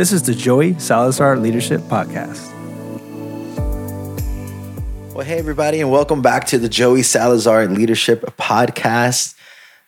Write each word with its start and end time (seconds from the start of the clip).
This 0.00 0.12
is 0.12 0.22
the 0.22 0.34
Joey 0.34 0.78
Salazar 0.78 1.36
Leadership 1.36 1.82
Podcast. 1.82 2.50
Well, 5.12 5.26
hey, 5.26 5.38
everybody, 5.38 5.82
and 5.82 5.90
welcome 5.90 6.22
back 6.22 6.46
to 6.46 6.58
the 6.58 6.70
Joey 6.70 7.02
Salazar 7.02 7.66
Leadership 7.66 8.22
Podcast. 8.38 9.34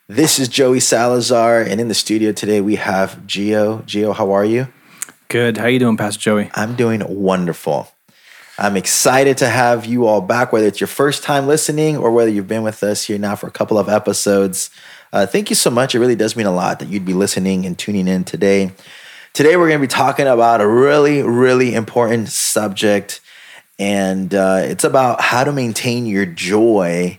This 0.08 0.38
is 0.38 0.48
Joey 0.48 0.80
Salazar, 0.80 1.62
and 1.62 1.80
in 1.80 1.88
the 1.88 1.94
studio 1.94 2.30
today 2.30 2.60
we 2.60 2.74
have 2.74 3.22
Gio. 3.26 3.82
Gio, 3.84 4.14
how 4.14 4.32
are 4.32 4.44
you? 4.44 4.68
Good. 5.28 5.56
How 5.56 5.64
are 5.64 5.70
you 5.70 5.78
doing, 5.78 5.96
Pastor 5.96 6.20
Joey? 6.20 6.50
I'm 6.52 6.76
doing 6.76 7.02
wonderful. 7.08 7.90
I'm 8.58 8.76
excited 8.76 9.38
to 9.38 9.48
have 9.48 9.86
you 9.86 10.04
all 10.04 10.20
back, 10.20 10.52
whether 10.52 10.66
it's 10.66 10.78
your 10.78 10.88
first 10.88 11.22
time 11.22 11.46
listening 11.46 11.96
or 11.96 12.10
whether 12.10 12.30
you've 12.30 12.48
been 12.48 12.64
with 12.64 12.82
us 12.82 13.04
here 13.04 13.16
now 13.16 13.34
for 13.34 13.46
a 13.46 13.50
couple 13.50 13.78
of 13.78 13.88
episodes. 13.88 14.68
Uh, 15.10 15.24
thank 15.24 15.48
you 15.48 15.56
so 15.56 15.70
much. 15.70 15.94
It 15.94 16.00
really 16.00 16.16
does 16.16 16.36
mean 16.36 16.44
a 16.44 16.52
lot 16.52 16.80
that 16.80 16.88
you'd 16.90 17.06
be 17.06 17.14
listening 17.14 17.64
and 17.64 17.78
tuning 17.78 18.08
in 18.08 18.24
today. 18.24 18.72
Today, 19.34 19.56
we're 19.56 19.68
going 19.68 19.80
to 19.80 19.86
be 19.86 19.88
talking 19.88 20.26
about 20.26 20.60
a 20.60 20.68
really, 20.68 21.22
really 21.22 21.74
important 21.74 22.28
subject, 22.28 23.22
and 23.78 24.34
uh, 24.34 24.60
it's 24.62 24.84
about 24.84 25.22
how 25.22 25.42
to 25.42 25.52
maintain 25.52 26.04
your 26.04 26.26
joy 26.26 27.18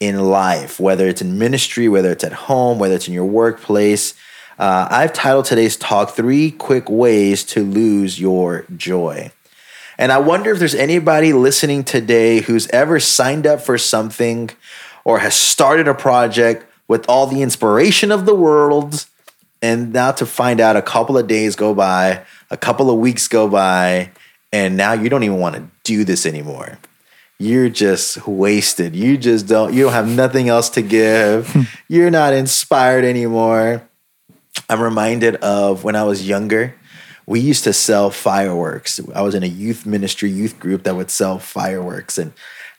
in 0.00 0.18
life, 0.18 0.80
whether 0.80 1.06
it's 1.06 1.20
in 1.20 1.38
ministry, 1.38 1.90
whether 1.90 2.10
it's 2.10 2.24
at 2.24 2.32
home, 2.32 2.78
whether 2.78 2.94
it's 2.94 3.06
in 3.06 3.12
your 3.12 3.26
workplace. 3.26 4.14
Uh, 4.58 4.88
I've 4.90 5.12
titled 5.12 5.44
today's 5.44 5.76
talk 5.76 6.12
Three 6.12 6.52
Quick 6.52 6.88
Ways 6.88 7.44
to 7.44 7.62
Lose 7.62 8.18
Your 8.18 8.64
Joy. 8.74 9.30
And 9.98 10.12
I 10.12 10.18
wonder 10.18 10.52
if 10.52 10.58
there's 10.58 10.74
anybody 10.74 11.34
listening 11.34 11.84
today 11.84 12.40
who's 12.40 12.66
ever 12.68 12.98
signed 12.98 13.46
up 13.46 13.60
for 13.60 13.76
something 13.76 14.52
or 15.04 15.18
has 15.18 15.34
started 15.34 15.86
a 15.86 15.92
project 15.92 16.64
with 16.88 17.04
all 17.10 17.26
the 17.26 17.42
inspiration 17.42 18.10
of 18.10 18.24
the 18.24 18.34
world 18.34 19.04
and 19.62 19.92
now 19.92 20.12
to 20.12 20.26
find 20.26 20.60
out 20.60 20.76
a 20.76 20.82
couple 20.82 21.16
of 21.16 21.26
days 21.26 21.56
go 21.56 21.74
by, 21.74 22.24
a 22.50 22.56
couple 22.56 22.90
of 22.90 22.98
weeks 22.98 23.28
go 23.28 23.48
by, 23.48 24.10
and 24.52 24.76
now 24.76 24.92
you 24.92 25.08
don't 25.08 25.22
even 25.22 25.38
want 25.38 25.56
to 25.56 25.68
do 25.84 26.04
this 26.04 26.26
anymore. 26.26 26.78
You're 27.38 27.68
just 27.68 28.26
wasted. 28.26 28.96
You 28.96 29.18
just 29.18 29.46
don't, 29.46 29.74
you 29.74 29.84
don't 29.84 29.92
have 29.92 30.08
nothing 30.08 30.48
else 30.48 30.70
to 30.70 30.82
give. 30.82 31.50
Hmm. 31.50 31.62
You're 31.88 32.10
not 32.10 32.32
inspired 32.32 33.04
anymore. 33.04 33.86
I'm 34.70 34.80
reminded 34.80 35.36
of 35.36 35.84
when 35.84 35.96
I 35.96 36.04
was 36.04 36.26
younger, 36.26 36.74
we 37.26 37.40
used 37.40 37.64
to 37.64 37.72
sell 37.72 38.10
fireworks. 38.10 39.00
I 39.14 39.20
was 39.20 39.34
in 39.34 39.42
a 39.42 39.48
youth 39.48 39.84
ministry, 39.84 40.30
youth 40.30 40.58
group 40.58 40.84
that 40.84 40.96
would 40.96 41.10
sell 41.10 41.38
fireworks. 41.38 42.18
And 42.18 42.32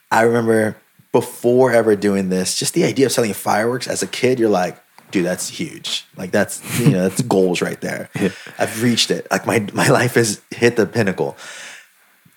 I 0.09 0.21
remember 0.21 0.77
before 1.11 1.71
ever 1.71 1.95
doing 1.95 2.29
this, 2.29 2.57
just 2.57 2.73
the 2.73 2.85
idea 2.85 3.07
of 3.07 3.11
selling 3.11 3.33
fireworks 3.33 3.87
as 3.87 4.01
a 4.01 4.07
kid, 4.07 4.39
you're 4.39 4.49
like, 4.49 4.81
dude, 5.11 5.25
that's 5.25 5.47
huge. 5.47 6.05
Like 6.15 6.31
that's 6.31 6.79
you 6.79 6.89
know 6.89 7.07
that's 7.07 7.21
goals 7.23 7.61
right 7.61 7.79
there. 7.81 8.09
Yeah. 8.19 8.29
I've 8.57 8.81
reached 8.81 9.11
it. 9.11 9.27
Like 9.31 9.45
my 9.45 9.65
my 9.73 9.89
life 9.89 10.15
has 10.15 10.41
hit 10.51 10.75
the 10.75 10.85
pinnacle. 10.85 11.37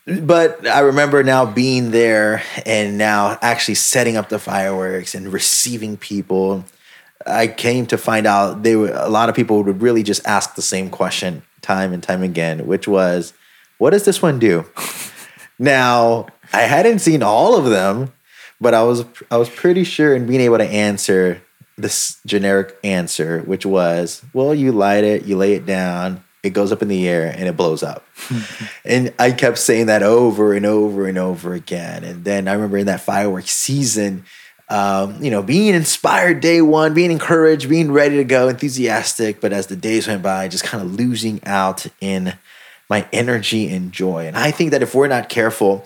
But 0.07 0.67
I 0.67 0.81
remember 0.81 1.23
now 1.23 1.47
being 1.47 1.91
there 1.91 2.43
and 2.67 2.99
now 2.99 3.39
actually 3.43 3.75
setting 3.75 4.17
up 4.17 4.29
the 4.29 4.39
fireworks 4.39 5.15
and 5.15 5.33
receiving 5.33 5.97
people. 5.97 6.65
I 7.27 7.49
came 7.49 7.87
to 7.87 7.99
find 7.99 8.27
out 8.27 8.63
they 8.63 8.77
were 8.77 8.93
a 8.93 9.11
lot 9.11 9.29
of 9.29 9.35
people 9.35 9.63
would 9.63 9.83
really 9.83 10.03
just 10.03 10.27
ask 10.27 10.55
the 10.55 10.63
same 10.63 10.91
question 10.91 11.43
time 11.61 11.93
and 11.93 12.03
time 12.03 12.23
again, 12.23 12.67
which 12.67 12.89
was, 12.89 13.35
"What 13.79 13.91
does 13.91 14.05
this 14.05 14.23
one 14.23 14.39
do?" 14.39 14.67
now 15.59 16.27
I 16.53 16.63
hadn't 16.63 17.01
seen 17.01 17.23
all 17.23 17.57
of 17.57 17.67
them, 17.67 18.13
but 18.61 18.75
I 18.75 18.83
was 18.83 19.05
I 19.31 19.37
was 19.37 19.51
pretty 19.51 19.85
sure 19.85 20.17
in 20.17 20.27
being 20.27 20.41
able 20.41 20.59
to 20.59 20.65
answer 20.65 21.43
this 21.83 22.21
generic 22.27 22.77
answer, 22.85 23.41
which 23.41 23.67
was, 23.67 24.23
well, 24.33 24.55
you 24.55 24.73
light 24.73 25.05
it, 25.05 25.25
you 25.25 25.37
lay 25.37 25.55
it 25.55 25.67
down, 25.67 26.23
it 26.43 26.51
goes 26.51 26.73
up 26.73 26.83
in 26.83 26.89
the 26.89 27.09
air, 27.09 27.27
and 27.37 27.49
it 27.49 27.57
blows 27.57 27.83
up. 27.83 28.05
and 28.85 29.13
I 29.19 29.33
kept 29.33 29.59
saying 29.59 29.87
that 29.87 30.03
over 30.03 30.55
and 30.55 30.65
over 30.65 31.07
and 31.07 31.19
over 31.19 31.53
again. 31.55 32.05
And 32.05 32.25
then 32.25 32.49
I 32.49 32.53
remember 32.55 32.79
in 32.79 32.87
that 32.87 33.01
fireworks 33.01 33.51
season, 33.51 34.25
um, 34.69 35.23
you 35.23 35.31
know, 35.31 35.43
being 35.43 35.75
inspired 35.75 36.41
day 36.41 36.63
one, 36.63 36.95
being 36.95 37.11
encouraged, 37.11 37.69
being 37.69 37.93
ready 37.93 38.17
to 38.17 38.25
go, 38.25 38.49
enthusiastic. 38.49 39.41
But 39.41 39.53
as 39.53 39.67
the 39.67 39.77
days 39.77 40.07
went 40.07 40.23
by, 40.23 40.49
just 40.49 40.65
kind 40.65 40.83
of 40.83 40.95
losing 40.95 41.45
out 41.45 41.87
in 42.01 42.35
my 42.89 43.07
energy 43.13 43.73
and 43.73 43.93
joy. 43.93 44.27
And 44.27 44.37
I 44.37 44.51
think 44.51 44.71
that 44.71 44.83
if 44.83 44.95
we're 44.95 45.09
not 45.09 45.29
careful, 45.29 45.85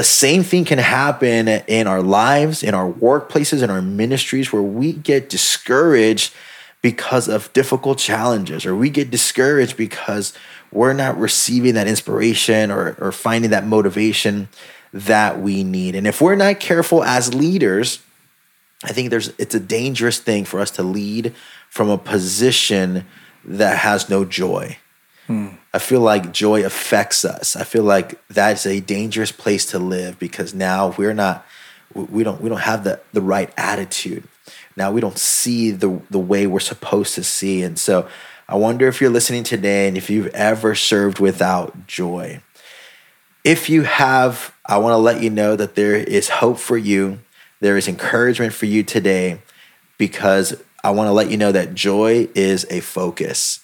the 0.00 0.04
same 0.04 0.42
thing 0.42 0.64
can 0.64 0.78
happen 0.78 1.46
in 1.46 1.86
our 1.86 2.00
lives, 2.00 2.62
in 2.62 2.72
our 2.72 2.90
workplaces, 2.90 3.62
in 3.62 3.68
our 3.68 3.82
ministries, 3.82 4.50
where 4.50 4.62
we 4.62 4.94
get 4.94 5.28
discouraged 5.28 6.32
because 6.80 7.28
of 7.28 7.52
difficult 7.52 7.98
challenges, 7.98 8.64
or 8.64 8.74
we 8.74 8.88
get 8.88 9.10
discouraged 9.10 9.76
because 9.76 10.32
we're 10.72 10.94
not 10.94 11.18
receiving 11.18 11.74
that 11.74 11.86
inspiration 11.86 12.70
or, 12.70 12.96
or 12.98 13.12
finding 13.12 13.50
that 13.50 13.66
motivation 13.66 14.48
that 14.94 15.38
we 15.38 15.64
need. 15.64 15.94
And 15.94 16.06
if 16.06 16.22
we're 16.22 16.34
not 16.34 16.60
careful 16.60 17.04
as 17.04 17.34
leaders, 17.34 18.00
I 18.82 18.94
think 18.94 19.10
there's 19.10 19.28
it's 19.36 19.54
a 19.54 19.60
dangerous 19.60 20.18
thing 20.18 20.46
for 20.46 20.60
us 20.60 20.70
to 20.70 20.82
lead 20.82 21.34
from 21.68 21.90
a 21.90 21.98
position 21.98 23.04
that 23.44 23.76
has 23.76 24.08
no 24.08 24.24
joy. 24.24 24.78
Hmm. 25.26 25.48
I 25.72 25.78
feel 25.78 26.00
like 26.00 26.32
joy 26.32 26.64
affects 26.64 27.24
us. 27.24 27.54
I 27.54 27.64
feel 27.64 27.84
like 27.84 28.20
that's 28.28 28.66
a 28.66 28.80
dangerous 28.80 29.30
place 29.30 29.66
to 29.66 29.78
live 29.78 30.18
because 30.18 30.52
now 30.52 30.94
we're 30.98 31.14
not 31.14 31.46
we 31.94 32.22
don't 32.24 32.40
we 32.40 32.48
don't 32.48 32.60
have 32.60 32.84
the 32.84 33.00
the 33.12 33.22
right 33.22 33.52
attitude. 33.56 34.24
Now 34.76 34.90
we 34.90 35.00
don't 35.00 35.18
see 35.18 35.70
the 35.70 36.00
the 36.10 36.18
way 36.18 36.46
we're 36.46 36.60
supposed 36.60 37.14
to 37.14 37.22
see. 37.22 37.62
And 37.62 37.78
so 37.78 38.08
I 38.48 38.56
wonder 38.56 38.88
if 38.88 39.00
you're 39.00 39.10
listening 39.10 39.44
today 39.44 39.86
and 39.86 39.96
if 39.96 40.10
you've 40.10 40.34
ever 40.34 40.74
served 40.74 41.20
without 41.20 41.86
joy. 41.86 42.40
If 43.44 43.70
you 43.70 43.82
have, 43.82 44.54
I 44.66 44.78
want 44.78 44.92
to 44.92 44.98
let 44.98 45.22
you 45.22 45.30
know 45.30 45.56
that 45.56 45.74
there 45.74 45.94
is 45.94 46.28
hope 46.28 46.58
for 46.58 46.76
you. 46.76 47.20
There 47.60 47.76
is 47.76 47.88
encouragement 47.88 48.52
for 48.52 48.66
you 48.66 48.82
today 48.82 49.40
because 49.98 50.60
I 50.82 50.90
want 50.90 51.08
to 51.08 51.12
let 51.12 51.30
you 51.30 51.36
know 51.36 51.52
that 51.52 51.74
joy 51.74 52.28
is 52.34 52.66
a 52.70 52.80
focus. 52.80 53.60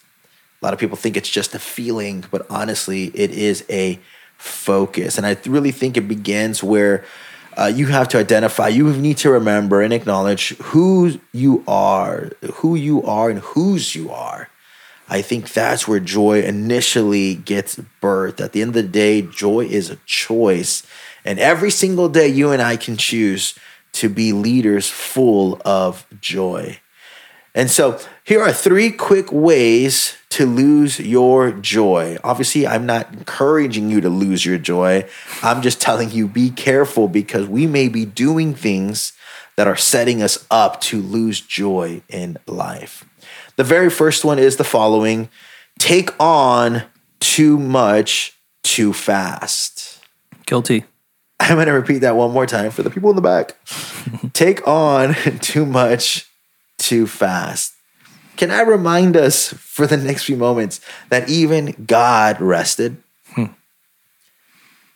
Lot 0.66 0.74
of 0.74 0.80
people 0.80 0.96
think 0.96 1.16
it's 1.16 1.28
just 1.28 1.54
a 1.54 1.60
feeling, 1.60 2.24
but 2.32 2.44
honestly, 2.50 3.12
it 3.14 3.30
is 3.30 3.64
a 3.70 4.00
focus. 4.36 5.16
And 5.16 5.24
I 5.24 5.36
really 5.46 5.70
think 5.70 5.96
it 5.96 6.08
begins 6.08 6.60
where 6.60 7.04
uh, 7.56 7.66
you 7.72 7.86
have 7.86 8.08
to 8.08 8.18
identify, 8.18 8.66
you 8.66 8.92
need 8.92 9.16
to 9.18 9.30
remember 9.30 9.80
and 9.80 9.92
acknowledge 9.92 10.56
who 10.56 11.20
you 11.30 11.62
are, 11.68 12.32
who 12.54 12.74
you 12.74 13.00
are, 13.04 13.30
and 13.30 13.38
whose 13.38 13.94
you 13.94 14.10
are. 14.10 14.48
I 15.08 15.22
think 15.22 15.52
that's 15.52 15.86
where 15.86 16.00
joy 16.00 16.42
initially 16.42 17.36
gets 17.36 17.76
birthed. 18.02 18.40
At 18.40 18.50
the 18.50 18.60
end 18.60 18.70
of 18.70 18.74
the 18.74 18.82
day, 18.82 19.22
joy 19.22 19.66
is 19.66 19.88
a 19.88 20.00
choice. 20.04 20.84
And 21.24 21.38
every 21.38 21.70
single 21.70 22.08
day, 22.08 22.26
you 22.26 22.50
and 22.50 22.60
I 22.60 22.76
can 22.76 22.96
choose 22.96 23.56
to 23.92 24.08
be 24.08 24.32
leaders 24.32 24.88
full 24.88 25.62
of 25.64 26.08
joy. 26.20 26.80
And 27.54 27.70
so, 27.70 28.00
here 28.26 28.42
are 28.42 28.52
three 28.52 28.90
quick 28.90 29.30
ways 29.30 30.16
to 30.30 30.46
lose 30.46 30.98
your 30.98 31.52
joy. 31.52 32.18
Obviously, 32.24 32.66
I'm 32.66 32.84
not 32.84 33.12
encouraging 33.12 33.88
you 33.88 34.00
to 34.00 34.08
lose 34.08 34.44
your 34.44 34.58
joy. 34.58 35.08
I'm 35.44 35.62
just 35.62 35.80
telling 35.80 36.10
you 36.10 36.26
be 36.26 36.50
careful 36.50 37.06
because 37.06 37.46
we 37.46 37.68
may 37.68 37.88
be 37.88 38.04
doing 38.04 38.52
things 38.52 39.12
that 39.56 39.68
are 39.68 39.76
setting 39.76 40.22
us 40.22 40.44
up 40.50 40.80
to 40.82 41.00
lose 41.00 41.40
joy 41.40 42.02
in 42.08 42.36
life. 42.48 43.08
The 43.54 43.62
very 43.62 43.90
first 43.90 44.24
one 44.24 44.40
is 44.40 44.56
the 44.56 44.64
following 44.64 45.28
take 45.78 46.10
on 46.20 46.82
too 47.20 47.56
much 47.60 48.36
too 48.64 48.92
fast. 48.92 50.00
Guilty. 50.46 50.84
I'm 51.38 51.54
going 51.54 51.66
to 51.68 51.72
repeat 51.72 51.98
that 51.98 52.16
one 52.16 52.32
more 52.32 52.46
time 52.46 52.72
for 52.72 52.82
the 52.82 52.90
people 52.90 53.10
in 53.10 53.16
the 53.16 53.22
back. 53.22 53.56
take 54.32 54.66
on 54.66 55.14
too 55.40 55.64
much 55.64 56.28
too 56.76 57.06
fast. 57.06 57.75
Can 58.36 58.50
I 58.50 58.60
remind 58.60 59.16
us 59.16 59.52
for 59.52 59.86
the 59.86 59.96
next 59.96 60.24
few 60.24 60.36
moments 60.36 60.80
that 61.08 61.28
even 61.28 61.84
God 61.86 62.40
rested? 62.40 62.96
Hmm. 63.34 63.46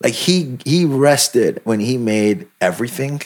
Like 0.02 0.14
he 0.14 0.58
he 0.64 0.84
rested 0.84 1.60
when 1.64 1.80
he 1.80 1.98
made 1.98 2.48
everything. 2.60 3.22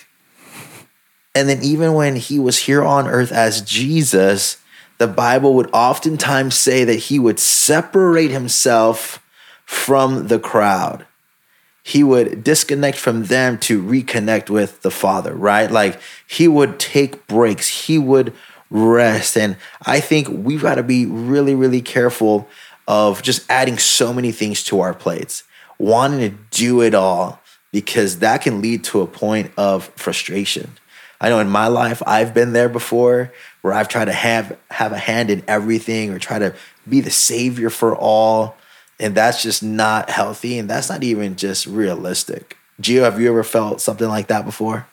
And 1.34 1.48
then 1.48 1.62
even 1.62 1.94
when 1.94 2.16
he 2.16 2.38
was 2.38 2.58
here 2.58 2.84
on 2.84 3.08
earth 3.08 3.32
as 3.32 3.60
Jesus, 3.60 4.58
the 4.98 5.08
Bible 5.08 5.54
would 5.54 5.68
oftentimes 5.72 6.54
say 6.54 6.84
that 6.84 6.94
he 6.94 7.18
would 7.18 7.40
separate 7.40 8.30
himself 8.30 9.20
from 9.64 10.28
the 10.28 10.38
crowd. 10.38 11.06
He 11.82 12.02
would 12.02 12.44
disconnect 12.44 12.96
from 12.96 13.24
them 13.24 13.58
to 13.58 13.82
reconnect 13.82 14.48
with 14.48 14.80
the 14.82 14.90
Father, 14.90 15.34
right? 15.34 15.70
Like 15.70 16.00
he 16.26 16.48
would 16.48 16.78
take 16.78 17.26
breaks. 17.26 17.86
He 17.86 17.98
would 17.98 18.32
rest. 18.74 19.38
And 19.38 19.56
I 19.86 20.00
think 20.00 20.28
we've 20.28 20.60
got 20.60 20.74
to 20.74 20.82
be 20.82 21.06
really, 21.06 21.54
really 21.54 21.80
careful 21.80 22.48
of 22.86 23.22
just 23.22 23.48
adding 23.50 23.78
so 23.78 24.12
many 24.12 24.32
things 24.32 24.64
to 24.64 24.80
our 24.80 24.92
plates, 24.92 25.44
wanting 25.78 26.20
to 26.28 26.36
do 26.50 26.82
it 26.82 26.92
all, 26.92 27.40
because 27.72 28.18
that 28.18 28.42
can 28.42 28.60
lead 28.60 28.84
to 28.84 29.00
a 29.00 29.06
point 29.06 29.52
of 29.56 29.84
frustration. 29.96 30.72
I 31.20 31.28
know 31.28 31.38
in 31.38 31.48
my 31.48 31.68
life, 31.68 32.02
I've 32.06 32.34
been 32.34 32.52
there 32.52 32.68
before 32.68 33.32
where 33.62 33.72
I've 33.72 33.88
tried 33.88 34.06
to 34.06 34.12
have, 34.12 34.58
have 34.70 34.92
a 34.92 34.98
hand 34.98 35.30
in 35.30 35.42
everything 35.48 36.10
or 36.10 36.18
try 36.18 36.38
to 36.38 36.54
be 36.86 37.00
the 37.00 37.10
savior 37.10 37.70
for 37.70 37.96
all. 37.96 38.56
And 39.00 39.14
that's 39.14 39.42
just 39.42 39.62
not 39.62 40.10
healthy. 40.10 40.58
And 40.58 40.68
that's 40.68 40.90
not 40.90 41.02
even 41.02 41.36
just 41.36 41.66
realistic. 41.66 42.58
Gio, 42.82 43.02
have 43.02 43.20
you 43.20 43.28
ever 43.28 43.44
felt 43.44 43.80
something 43.80 44.08
like 44.08 44.26
that 44.26 44.44
before? 44.44 44.86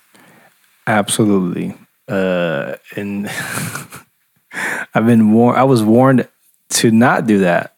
Absolutely. 0.88 1.76
Uh, 2.12 2.76
and 2.98 3.28
I've 4.94 5.06
been 5.06 5.32
warned. 5.32 5.58
I 5.58 5.64
was 5.64 5.82
warned 5.82 6.28
to 6.70 6.92
not 6.92 7.26
do 7.26 7.40
that. 7.40 7.74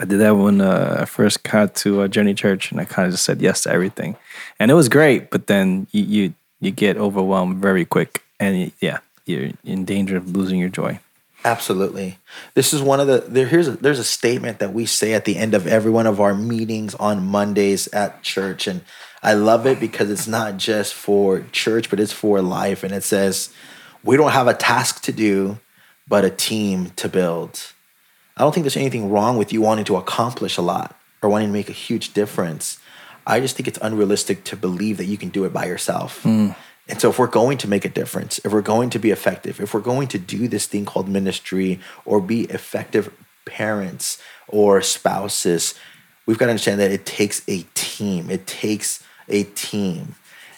I 0.00 0.04
did 0.04 0.18
that 0.18 0.32
when 0.32 0.60
uh, 0.60 0.98
I 1.00 1.04
first 1.04 1.44
got 1.44 1.76
to 1.76 2.02
uh, 2.02 2.08
Journey 2.08 2.34
Church, 2.34 2.72
and 2.72 2.80
I 2.80 2.84
kind 2.84 3.06
of 3.06 3.12
just 3.12 3.24
said 3.24 3.40
yes 3.40 3.62
to 3.62 3.70
everything, 3.70 4.16
and 4.58 4.70
it 4.70 4.74
was 4.74 4.88
great. 4.88 5.30
But 5.30 5.46
then 5.46 5.86
you 5.92 6.02
you, 6.02 6.34
you 6.60 6.70
get 6.72 6.96
overwhelmed 6.96 7.58
very 7.58 7.84
quick, 7.84 8.24
and 8.40 8.72
yeah, 8.80 8.98
you're 9.26 9.50
in 9.64 9.84
danger 9.84 10.16
of 10.16 10.34
losing 10.34 10.58
your 10.58 10.68
joy. 10.68 10.98
Absolutely. 11.44 12.18
This 12.54 12.72
is 12.72 12.82
one 12.82 13.00
of 13.00 13.06
the 13.06 13.24
there 13.28 13.46
here's 13.46 13.68
a, 13.68 13.72
there's 13.72 13.98
a 13.98 14.04
statement 14.04 14.58
that 14.58 14.72
we 14.72 14.86
say 14.86 15.12
at 15.12 15.24
the 15.24 15.36
end 15.36 15.54
of 15.54 15.66
every 15.66 15.90
one 15.90 16.06
of 16.06 16.20
our 16.20 16.34
meetings 16.34 16.94
on 16.96 17.26
Mondays 17.26 17.88
at 17.88 18.22
church 18.22 18.66
and 18.66 18.82
I 19.22 19.34
love 19.34 19.66
it 19.66 19.78
because 19.78 20.10
it's 20.10 20.26
not 20.26 20.56
just 20.56 20.94
for 20.94 21.44
church 21.52 21.90
but 21.90 22.00
it's 22.00 22.12
for 22.12 22.42
life 22.42 22.82
and 22.82 22.92
it 22.92 23.04
says 23.04 23.52
we 24.02 24.16
don't 24.16 24.32
have 24.32 24.48
a 24.48 24.54
task 24.54 25.02
to 25.04 25.12
do 25.12 25.58
but 26.08 26.24
a 26.24 26.30
team 26.30 26.90
to 26.96 27.08
build. 27.08 27.72
I 28.36 28.42
don't 28.42 28.52
think 28.52 28.64
there's 28.64 28.76
anything 28.76 29.10
wrong 29.10 29.36
with 29.36 29.52
you 29.52 29.60
wanting 29.60 29.84
to 29.86 29.96
accomplish 29.96 30.56
a 30.56 30.62
lot 30.62 30.98
or 31.22 31.28
wanting 31.30 31.48
to 31.48 31.52
make 31.52 31.68
a 31.68 31.72
huge 31.72 32.12
difference. 32.12 32.78
I 33.26 33.40
just 33.40 33.56
think 33.56 33.68
it's 33.68 33.78
unrealistic 33.80 34.44
to 34.44 34.56
believe 34.56 34.96
that 34.96 35.04
you 35.04 35.16
can 35.16 35.28
do 35.28 35.44
it 35.44 35.52
by 35.52 35.66
yourself. 35.66 36.22
Mm. 36.22 36.56
And 36.88 37.00
so, 37.00 37.10
if 37.10 37.18
we're 37.18 37.28
going 37.28 37.58
to 37.58 37.68
make 37.68 37.84
a 37.84 37.88
difference, 37.88 38.40
if 38.44 38.52
we're 38.52 38.60
going 38.60 38.90
to 38.90 38.98
be 38.98 39.10
effective, 39.10 39.60
if 39.60 39.72
we're 39.72 39.80
going 39.80 40.08
to 40.08 40.18
do 40.18 40.48
this 40.48 40.66
thing 40.66 40.84
called 40.84 41.08
ministry 41.08 41.78
or 42.04 42.20
be 42.20 42.42
effective 42.46 43.12
parents 43.44 44.20
or 44.48 44.82
spouses, 44.82 45.74
we've 46.26 46.38
got 46.38 46.46
to 46.46 46.50
understand 46.50 46.80
that 46.80 46.90
it 46.90 47.06
takes 47.06 47.42
a 47.48 47.62
team. 47.74 48.30
It 48.30 48.46
takes 48.46 49.04
a 49.28 49.44
team. 49.44 50.14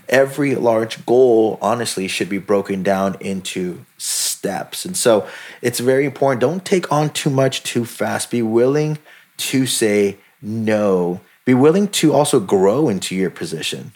Every 0.09 0.55
large 0.55 1.07
goal, 1.07 1.59
honestly, 1.63 2.09
should 2.09 2.29
be 2.29 2.39
broken 2.39 2.83
down 2.83 3.17
into 3.21 3.85
steps. 3.97 4.85
And 4.85 4.97
so, 4.97 5.27
it's 5.63 5.81
very 5.81 6.05
important. 6.05 6.41
Don't 6.41 6.65
take 6.65 6.93
on 6.93 7.11
too 7.11 7.31
much 7.31 7.63
too 7.63 7.85
fast. 7.87 8.31
Be 8.31 8.43
willing 8.43 8.99
to 9.39 9.67
say 9.67 10.19
no. 10.43 11.21
Be 11.45 11.55
willing 11.55 11.89
to 11.89 12.13
also 12.13 12.39
grow 12.39 12.89
into 12.89 13.15
your 13.15 13.31
position. 13.31 13.93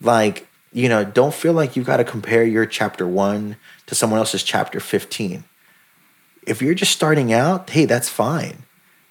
Like, 0.00 0.46
you 0.72 0.88
know, 0.88 1.04
don't 1.04 1.34
feel 1.34 1.52
like 1.52 1.76
you've 1.76 1.86
got 1.86 1.98
to 1.98 2.04
compare 2.04 2.44
your 2.44 2.66
chapter 2.66 3.06
one 3.06 3.56
to 3.86 3.94
someone 3.94 4.18
else's 4.18 4.42
chapter 4.42 4.80
15. 4.80 5.44
If 6.46 6.62
you're 6.62 6.74
just 6.74 6.92
starting 6.92 7.32
out, 7.32 7.70
hey, 7.70 7.84
that's 7.84 8.08
fine. 8.08 8.64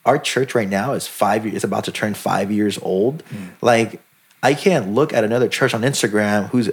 Our 0.05 0.17
church 0.17 0.55
right 0.55 0.69
now 0.69 0.93
is 0.93 1.07
five 1.07 1.45
years, 1.45 1.55
it's 1.55 1.63
about 1.63 1.83
to 1.83 1.91
turn 1.91 2.13
five 2.13 2.51
years 2.51 2.79
old. 2.81 3.23
Mm. 3.25 3.49
Like, 3.61 4.01
I 4.41 4.53
can't 4.53 4.93
look 4.93 5.13
at 5.13 5.23
another 5.23 5.47
church 5.47 5.73
on 5.73 5.81
Instagram 5.81 6.47
who's 6.49 6.69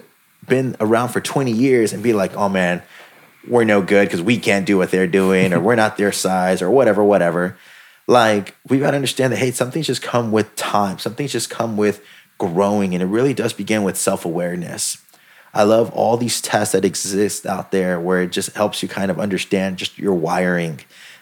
been 0.46 0.76
around 0.80 1.08
for 1.08 1.20
20 1.20 1.50
years 1.50 1.92
and 1.92 2.02
be 2.02 2.12
like, 2.12 2.34
oh 2.36 2.48
man, 2.48 2.82
we're 3.48 3.64
no 3.64 3.82
good 3.82 4.06
because 4.06 4.22
we 4.22 4.38
can't 4.38 4.66
do 4.66 4.76
what 4.76 4.90
they're 4.90 5.06
doing, 5.06 5.52
or 5.52 5.60
we're 5.66 5.74
not 5.74 5.96
their 5.96 6.12
size, 6.12 6.62
or 6.62 6.70
whatever, 6.70 7.02
whatever. 7.02 7.56
Like, 8.06 8.54
we've 8.68 8.80
got 8.80 8.92
to 8.92 8.96
understand 8.96 9.32
that, 9.32 9.38
hey, 9.38 9.50
something's 9.50 9.86
just 9.86 10.02
come 10.02 10.30
with 10.30 10.54
time. 10.54 10.98
Something's 10.98 11.32
just 11.32 11.50
come 11.50 11.76
with 11.76 12.04
growing. 12.38 12.94
And 12.94 13.02
it 13.02 13.06
really 13.06 13.34
does 13.34 13.52
begin 13.52 13.82
with 13.82 13.96
self 13.96 14.24
awareness. 14.24 14.98
I 15.52 15.62
love 15.62 15.90
all 15.92 16.16
these 16.16 16.40
tests 16.40 16.72
that 16.72 16.84
exist 16.84 17.46
out 17.46 17.72
there 17.72 17.98
where 17.98 18.22
it 18.22 18.30
just 18.30 18.54
helps 18.54 18.82
you 18.82 18.88
kind 18.88 19.10
of 19.10 19.18
understand 19.18 19.78
just 19.78 19.98
your 19.98 20.12
wiring 20.12 20.80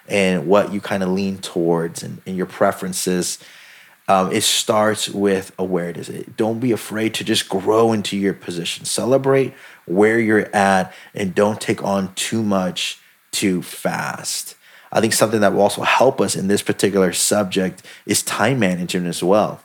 and 0.09 0.47
what 0.47 0.73
you 0.73 0.81
kind 0.81 1.03
of 1.03 1.09
lean 1.09 1.39
towards 1.39 2.03
and, 2.03 2.21
and 2.27 2.37
your 2.37 2.47
preferences. 2.47 3.39
Um, 4.07 4.33
it 4.33 4.43
starts 4.43 5.09
with 5.09 5.53
awareness. 5.59 6.09
Don't 6.37 6.61
be 6.61 6.73
afraid 6.73 7.15
to 7.15 7.25
just 7.25 7.49
grow 7.49 7.93
into 7.93 8.17
your 8.19 8.35
position. 8.35 8.85
Celebrate 8.85 9.55
where 9.87 10.19
you're 10.19 10.55
at 10.55 10.93
and 11.15 11.35
don't 11.35 11.61
take 11.61 11.83
on 11.83 12.15
too 12.15 12.43
much 12.43 12.99
too 13.31 13.63
fast. 13.63 14.57
I 14.93 15.01
think 15.01 15.15
something 15.15 15.41
that 15.41 15.53
will 15.53 15.63
also 15.63 15.83
help 15.83 16.21
us 16.21 16.37
in 16.37 16.49
this 16.49 16.63
particular 16.63 17.13
subject 17.13 17.83
is 18.05 18.23
time 18.23 18.59
management 18.59 19.07
as 19.07 19.25
well 19.25 19.61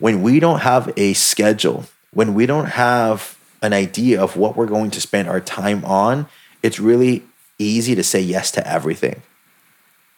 when 0.00 0.22
we 0.22 0.40
don't 0.40 0.60
have 0.60 0.92
a 0.96 1.12
schedule, 1.12 1.84
when 2.12 2.34
we 2.34 2.46
don't 2.46 2.70
have 2.70 3.38
an 3.62 3.72
idea 3.72 4.20
of 4.20 4.36
what 4.36 4.56
we're 4.56 4.66
going 4.66 4.90
to 4.90 5.00
spend 5.00 5.28
our 5.28 5.40
time 5.40 5.84
on, 5.84 6.26
it's 6.62 6.80
really 6.80 7.22
easy 7.58 7.94
to 7.94 8.02
say 8.02 8.20
yes 8.20 8.50
to 8.50 8.66
everything. 8.66 9.22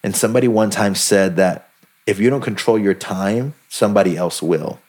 And 0.01 0.15
somebody 0.15 0.47
one 0.47 0.69
time 0.69 0.95
said 0.95 1.35
that 1.35 1.69
if 2.05 2.19
you 2.19 2.29
don't 2.29 2.41
control 2.41 2.77
your 2.77 2.93
time, 2.93 3.53
somebody 3.69 4.17
else 4.17 4.41
will. 4.41 4.79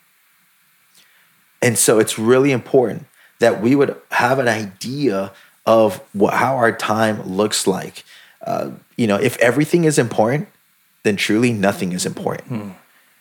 And 1.62 1.78
so 1.78 1.98
it's 1.98 2.18
really 2.18 2.52
important 2.52 3.06
that 3.38 3.60
we 3.60 3.74
would 3.74 3.96
have 4.10 4.38
an 4.38 4.48
idea 4.48 5.32
of 5.66 5.96
what, 6.12 6.34
how 6.34 6.56
our 6.56 6.72
time 6.72 7.22
looks 7.22 7.66
like. 7.66 8.04
Uh, 8.42 8.72
you 8.96 9.06
know, 9.06 9.16
if 9.16 9.38
everything 9.38 9.84
is 9.84 9.98
important, 9.98 10.48
then 11.04 11.16
truly 11.16 11.52
nothing 11.52 11.92
is 11.92 12.04
important. 12.04 12.48
Hmm. 12.48 12.70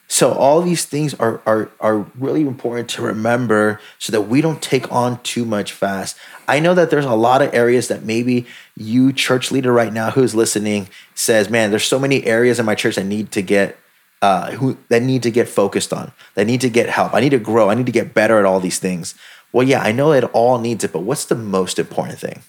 So 0.08 0.34
all 0.34 0.62
these 0.62 0.86
things 0.86 1.14
are, 1.16 1.42
are 1.46 1.72
are 1.80 2.06
really 2.20 2.42
important 2.42 2.90
to 2.92 3.02
remember 3.02 3.80
so 3.98 4.12
that 4.12 4.24
we 4.24 4.42
don't 4.42 4.62
take 4.62 4.92
on 4.92 5.20
too 5.24 5.46
much 5.46 5.72
fast. 5.72 6.18
I 6.48 6.60
know 6.60 6.76
that 6.76 6.90
there's 6.90 7.06
a 7.06 7.16
lot 7.16 7.42
of 7.42 7.54
areas 7.54 7.88
that 7.88 8.04
maybe 8.04 8.46
you 8.76 9.14
church 9.14 9.52
leader 9.52 9.72
right 9.72 9.92
now 9.92 10.12
who's 10.12 10.36
listening 10.36 10.90
says, 11.16 11.50
"Man, 11.50 11.72
there's 11.72 11.86
so 11.86 11.98
many 11.98 12.26
areas 12.26 12.60
in 12.60 12.66
my 12.66 12.76
church 12.76 12.96
that 12.96 13.06
need 13.06 13.32
to 13.32 13.42
get 13.42 13.78
uh, 14.24 14.52
who 14.52 14.78
that 14.88 15.04
need 15.04 15.22
to 15.24 15.32
get 15.32 15.50
focused 15.50 15.92
on, 15.92 16.14
that 16.36 16.48
need 16.48 16.62
to 16.62 16.70
get 16.70 16.88
help. 16.88 17.14
I 17.14 17.20
need 17.20 17.32
to 17.32 17.40
grow. 17.40 17.70
I 17.70 17.76
need 17.76 17.86
to 17.88 17.92
get 17.92 18.14
better 18.14 18.40
at 18.40 18.46
all 18.46 18.62
these 18.62 18.80
things." 18.80 19.16
Well, 19.52 19.68
yeah, 19.68 19.82
I 19.82 19.92
know 19.92 20.14
it 20.14 20.24
all 20.32 20.60
needs 20.60 20.84
it, 20.84 20.94
but 20.94 21.02
what's 21.04 21.26
the 21.26 21.36
most 21.36 21.78
important 21.78 22.20
thing? 22.20 22.42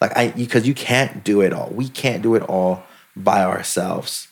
Like 0.00 0.16
I 0.16 0.28
because 0.30 0.68
you 0.68 0.74
can't 0.74 1.24
do 1.24 1.40
it 1.40 1.52
all. 1.52 1.70
We 1.70 1.88
can't 1.88 2.22
do 2.22 2.36
it 2.36 2.42
all 2.42 2.84
by 3.16 3.42
ourselves. 3.42 4.28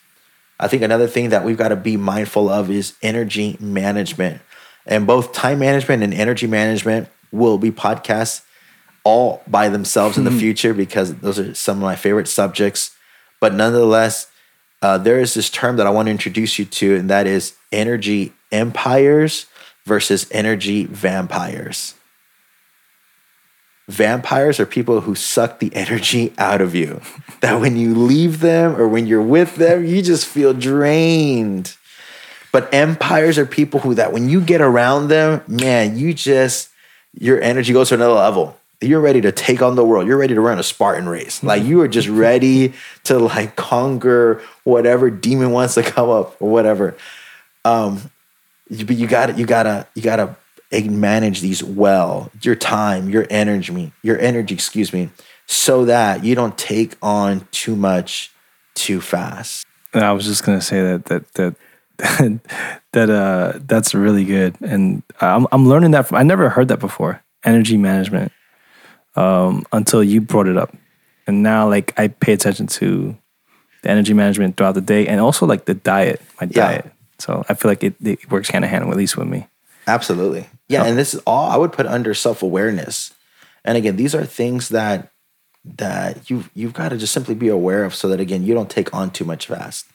I 0.60 0.68
think 0.68 0.82
another 0.82 1.08
thing 1.08 1.30
that 1.30 1.44
we've 1.44 1.58
got 1.58 1.68
to 1.68 1.76
be 1.76 1.96
mindful 1.96 2.48
of 2.48 2.70
is 2.70 2.94
energy 3.02 3.56
management. 3.60 4.40
And 4.86 5.06
both 5.06 5.32
time 5.32 5.58
management 5.58 6.02
and 6.02 6.14
energy 6.14 6.46
management 6.46 7.08
will 7.30 7.58
be 7.58 7.70
podcasts 7.70 8.42
all 9.04 9.42
by 9.46 9.68
themselves 9.68 10.16
in 10.16 10.24
the 10.24 10.30
future 10.30 10.74
because 10.74 11.14
those 11.16 11.38
are 11.38 11.54
some 11.54 11.78
of 11.78 11.82
my 11.82 11.96
favorite 11.96 12.28
subjects. 12.28 12.96
But 13.40 13.54
nonetheless, 13.54 14.28
uh, 14.82 14.98
there 14.98 15.18
is 15.18 15.34
this 15.34 15.50
term 15.50 15.76
that 15.76 15.86
I 15.86 15.90
want 15.90 16.06
to 16.06 16.12
introduce 16.12 16.58
you 16.58 16.64
to, 16.64 16.96
and 16.96 17.10
that 17.10 17.26
is 17.26 17.54
energy 17.72 18.32
empires 18.52 19.46
versus 19.84 20.26
energy 20.30 20.84
vampires. 20.84 21.94
Vampires 23.88 24.60
are 24.60 24.66
people 24.66 25.00
who 25.00 25.14
suck 25.14 25.60
the 25.60 25.74
energy 25.74 26.32
out 26.38 26.60
of 26.60 26.74
you. 26.74 27.00
That 27.40 27.60
when 27.60 27.76
you 27.76 27.94
leave 27.94 28.40
them 28.40 28.74
or 28.74 28.88
when 28.88 29.06
you're 29.06 29.22
with 29.22 29.54
them, 29.54 29.86
you 29.86 30.02
just 30.02 30.26
feel 30.26 30.52
drained. 30.52 31.76
But 32.50 32.74
empires 32.74 33.38
are 33.38 33.46
people 33.46 33.78
who 33.78 33.94
that 33.94 34.12
when 34.12 34.28
you 34.28 34.40
get 34.40 34.60
around 34.60 35.06
them, 35.06 35.42
man, 35.46 35.96
you 35.96 36.12
just 36.12 36.70
your 37.14 37.40
energy 37.40 37.72
goes 37.72 37.90
to 37.90 37.94
another 37.94 38.14
level. 38.14 38.57
You're 38.80 39.00
ready 39.00 39.20
to 39.22 39.32
take 39.32 39.60
on 39.60 39.74
the 39.74 39.84
world. 39.84 40.06
You're 40.06 40.16
ready 40.16 40.34
to 40.34 40.40
run 40.40 40.58
a 40.58 40.62
Spartan 40.62 41.08
race. 41.08 41.42
Like 41.42 41.64
you 41.64 41.80
are 41.80 41.88
just 41.88 42.08
ready 42.08 42.74
to 43.04 43.18
like 43.18 43.56
conquer 43.56 44.40
whatever 44.62 45.10
demon 45.10 45.50
wants 45.50 45.74
to 45.74 45.82
come 45.82 46.08
up 46.08 46.40
or 46.40 46.48
whatever. 46.48 46.96
Um, 47.64 48.10
but 48.70 48.96
you 48.96 49.06
got 49.06 49.26
to 49.26 49.32
you 49.32 49.46
gotta 49.46 49.86
you 49.94 50.02
gotta 50.02 50.36
manage 50.70 51.40
these 51.40 51.62
well, 51.62 52.30
your 52.42 52.54
time, 52.54 53.08
your 53.08 53.26
energy, 53.30 53.92
your 54.02 54.18
energy, 54.18 54.54
excuse 54.54 54.92
me, 54.92 55.10
so 55.46 55.84
that 55.86 56.24
you 56.24 56.34
don't 56.34 56.56
take 56.58 56.94
on 57.02 57.48
too 57.50 57.74
much 57.74 58.30
too 58.74 59.00
fast. 59.00 59.66
And 59.92 60.04
I 60.04 60.12
was 60.12 60.26
just 60.26 60.44
gonna 60.44 60.60
say 60.60 60.82
that 60.82 61.06
that 61.06 61.32
that 61.34 61.54
that 62.92 63.10
uh 63.10 63.58
that's 63.66 63.94
really 63.94 64.24
good, 64.24 64.56
and 64.60 65.02
I'm 65.20 65.46
I'm 65.50 65.68
learning 65.68 65.92
that 65.92 66.06
from. 66.06 66.18
I 66.18 66.22
never 66.22 66.48
heard 66.48 66.68
that 66.68 66.78
before. 66.78 67.22
Energy 67.44 67.76
management, 67.76 68.32
um, 69.18 69.66
until 69.72 70.02
you 70.02 70.20
brought 70.20 70.46
it 70.46 70.56
up, 70.56 70.74
and 71.26 71.42
now 71.42 71.68
like 71.68 71.92
I 71.98 72.08
pay 72.08 72.32
attention 72.32 72.66
to 72.78 73.16
the 73.82 73.90
energy 73.90 74.14
management 74.14 74.56
throughout 74.56 74.74
the 74.74 74.80
day, 74.80 75.06
and 75.06 75.20
also 75.20 75.44
like 75.44 75.64
the 75.64 75.74
diet, 75.74 76.22
my 76.40 76.46
diet. 76.46 76.90
So 77.18 77.44
I 77.48 77.54
feel 77.54 77.68
like 77.68 77.82
it, 77.82 77.94
it 78.00 78.30
works 78.30 78.48
hand 78.48 78.64
in 78.64 78.70
hand, 78.70 78.88
at 78.88 78.96
least 78.96 79.16
with 79.16 79.26
me. 79.26 79.48
Absolutely. 79.88 80.46
Yeah, 80.68 80.84
and 80.84 80.96
this 80.96 81.14
is 81.14 81.20
all 81.26 81.50
I 81.50 81.56
would 81.56 81.72
put 81.72 81.86
under 81.86 82.14
self-awareness. 82.14 83.12
And 83.64 83.76
again, 83.76 83.96
these 83.96 84.14
are 84.14 84.24
things 84.24 84.68
that 84.68 85.10
that 85.64 86.30
you 86.30 86.44
you've 86.54 86.74
got 86.74 86.90
to 86.90 86.96
just 86.96 87.12
simply 87.12 87.34
be 87.34 87.48
aware 87.48 87.84
of 87.84 87.94
so 87.94 88.08
that 88.08 88.20
again, 88.20 88.44
you 88.44 88.54
don't 88.54 88.70
take 88.70 88.94
on 88.94 89.10
too 89.10 89.24
much 89.24 89.46
fast. 89.46 89.86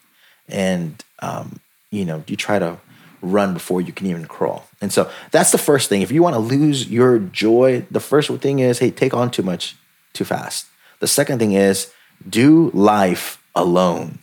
And 0.49 1.01
um, 1.19 1.59
you 1.91 2.03
know, 2.03 2.23
you 2.27 2.35
try 2.35 2.59
to 2.59 2.77
run 3.23 3.53
before 3.53 3.81
you 3.81 3.91
can 3.91 4.05
even 4.05 4.25
crawl. 4.25 4.67
And 4.81 4.91
so 4.91 5.09
that's 5.31 5.51
the 5.51 5.57
first 5.57 5.89
thing. 5.89 6.01
If 6.01 6.11
you 6.11 6.21
want 6.21 6.35
to 6.35 6.39
lose 6.39 6.89
your 6.89 7.17
joy, 7.17 7.85
the 7.89 7.99
first 7.99 8.29
thing 8.29 8.59
is 8.59 8.79
hey, 8.79 8.91
take 8.91 9.13
on 9.13 9.31
too 9.31 9.43
much 9.43 9.75
too 10.13 10.25
fast. 10.25 10.67
The 10.99 11.07
second 11.07 11.39
thing 11.39 11.53
is 11.53 11.91
do 12.29 12.69
life 12.73 13.41
alone. 13.55 14.19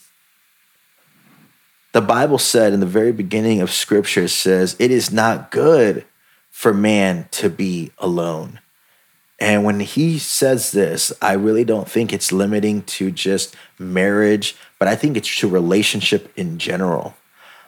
The 1.93 2.01
Bible 2.01 2.39
said 2.39 2.73
in 2.73 2.81
the 2.81 2.87
very 2.87 3.11
beginning 3.11 3.61
of 3.61 3.71
scripture 3.71 4.29
says, 4.29 4.77
It 4.79 4.91
is 4.91 5.11
not 5.11 5.51
good 5.51 6.05
for 6.51 6.73
man 6.73 7.27
to 7.33 7.51
be 7.51 7.91
alone. 7.99 8.61
And 9.41 9.65
when 9.65 9.81
he 9.81 10.19
says 10.19 10.73
this, 10.73 11.13
I 11.23 11.33
really 11.33 11.65
don't 11.65 11.89
think 11.89 12.13
it's 12.13 12.31
limiting 12.31 12.83
to 12.83 13.11
just 13.11 13.57
marriage, 13.79 14.55
but 14.79 14.87
I 14.87 14.95
think 14.95 15.17
it's 15.17 15.35
to 15.39 15.49
relationship 15.49 16.31
in 16.37 16.59
general. 16.59 17.15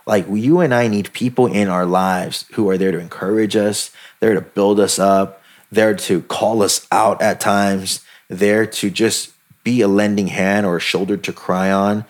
Like 0.06 0.26
you 0.28 0.60
and 0.60 0.74
I 0.74 0.88
need 0.88 1.12
people 1.12 1.46
in 1.46 1.68
our 1.68 1.86
lives 1.86 2.44
who 2.54 2.68
are 2.68 2.78
there 2.78 2.92
to 2.92 2.98
encourage 2.98 3.56
us, 3.56 3.90
there 4.20 4.34
to 4.34 4.40
build 4.40 4.80
us 4.80 4.98
up, 4.98 5.42
there 5.70 5.94
to 5.94 6.22
call 6.22 6.62
us 6.62 6.86
out 6.90 7.22
at 7.22 7.40
times, 7.40 8.04
there 8.28 8.66
to 8.66 8.90
just 8.90 9.32
be 9.64 9.80
a 9.80 9.88
lending 9.88 10.28
hand 10.28 10.66
or 10.66 10.76
a 10.76 10.80
shoulder 10.80 11.16
to 11.16 11.32
cry 11.32 11.70
on. 11.70 12.04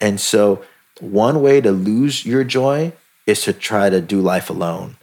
And 0.00 0.20
so, 0.20 0.64
one 1.00 1.40
way 1.40 1.60
to 1.60 1.72
lose 1.72 2.26
your 2.26 2.44
joy 2.44 2.92
is 3.26 3.42
to 3.42 3.52
try 3.52 3.88
to 3.88 4.00
do 4.00 4.20
life 4.20 4.50
alone. 4.50 4.96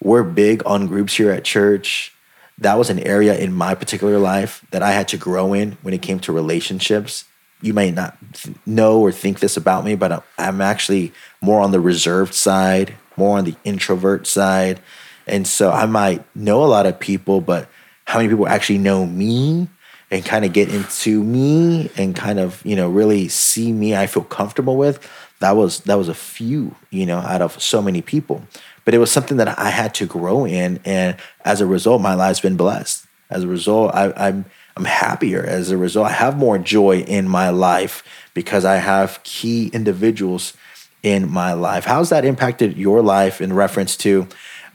We're 0.00 0.22
big 0.22 0.62
on 0.64 0.86
groups 0.86 1.14
here 1.14 1.32
at 1.32 1.44
church. 1.44 2.12
That 2.58 2.78
was 2.78 2.90
an 2.90 3.00
area 3.00 3.36
in 3.36 3.52
my 3.52 3.74
particular 3.74 4.18
life 4.18 4.64
that 4.70 4.82
I 4.82 4.92
had 4.92 5.08
to 5.08 5.16
grow 5.16 5.52
in 5.52 5.72
when 5.82 5.94
it 5.94 6.02
came 6.02 6.20
to 6.20 6.32
relationships. 6.32 7.24
You 7.62 7.72
may 7.72 7.90
not 7.90 8.18
know 8.66 9.00
or 9.00 9.12
think 9.12 9.40
this 9.40 9.56
about 9.56 9.84
me, 9.84 9.94
but 9.94 10.24
I'm 10.36 10.60
actually 10.60 11.12
more 11.40 11.60
on 11.60 11.70
the 11.70 11.80
reserved 11.80 12.34
side, 12.34 12.94
more 13.16 13.38
on 13.38 13.44
the 13.44 13.56
introvert 13.64 14.26
side. 14.26 14.80
And 15.26 15.46
so 15.46 15.70
I 15.70 15.86
might 15.86 16.24
know 16.36 16.64
a 16.64 16.66
lot 16.66 16.86
of 16.86 16.98
people, 16.98 17.40
but 17.40 17.68
how 18.04 18.18
many 18.18 18.28
people 18.28 18.48
actually 18.48 18.78
know 18.78 19.06
me 19.06 19.68
and 20.10 20.24
kind 20.24 20.44
of 20.44 20.52
get 20.52 20.68
into 20.68 21.22
me 21.24 21.90
and 21.96 22.14
kind 22.14 22.38
of, 22.38 22.60
you 22.66 22.76
know, 22.76 22.90
really 22.90 23.28
see 23.28 23.72
me 23.72 23.96
I 23.96 24.06
feel 24.06 24.24
comfortable 24.24 24.76
with, 24.76 25.08
that 25.38 25.56
was 25.56 25.80
that 25.80 25.96
was 25.96 26.08
a 26.08 26.14
few, 26.14 26.74
you 26.90 27.06
know, 27.06 27.18
out 27.18 27.42
of 27.42 27.60
so 27.60 27.80
many 27.80 28.02
people. 28.02 28.42
But 28.84 28.94
it 28.94 28.98
was 28.98 29.10
something 29.10 29.36
that 29.38 29.58
I 29.58 29.70
had 29.70 29.94
to 29.94 30.06
grow 30.06 30.44
in. 30.44 30.80
And 30.84 31.16
as 31.44 31.60
a 31.60 31.66
result, 31.66 32.02
my 32.02 32.14
life's 32.14 32.40
been 32.40 32.56
blessed. 32.56 33.06
As 33.30 33.44
a 33.44 33.48
result, 33.48 33.94
I, 33.94 34.12
I'm 34.16 34.44
I'm 34.76 34.84
happier. 34.84 35.42
As 35.44 35.70
a 35.70 35.76
result, 35.76 36.08
I 36.08 36.12
have 36.12 36.36
more 36.36 36.58
joy 36.58 37.00
in 37.00 37.28
my 37.28 37.50
life 37.50 38.02
because 38.34 38.64
I 38.64 38.76
have 38.76 39.22
key 39.22 39.68
individuals 39.68 40.54
in 41.02 41.30
my 41.30 41.52
life. 41.52 41.84
How's 41.84 42.10
that 42.10 42.24
impacted 42.24 42.76
your 42.76 43.02
life 43.02 43.40
in 43.40 43.52
reference 43.52 43.96
to, 43.98 44.28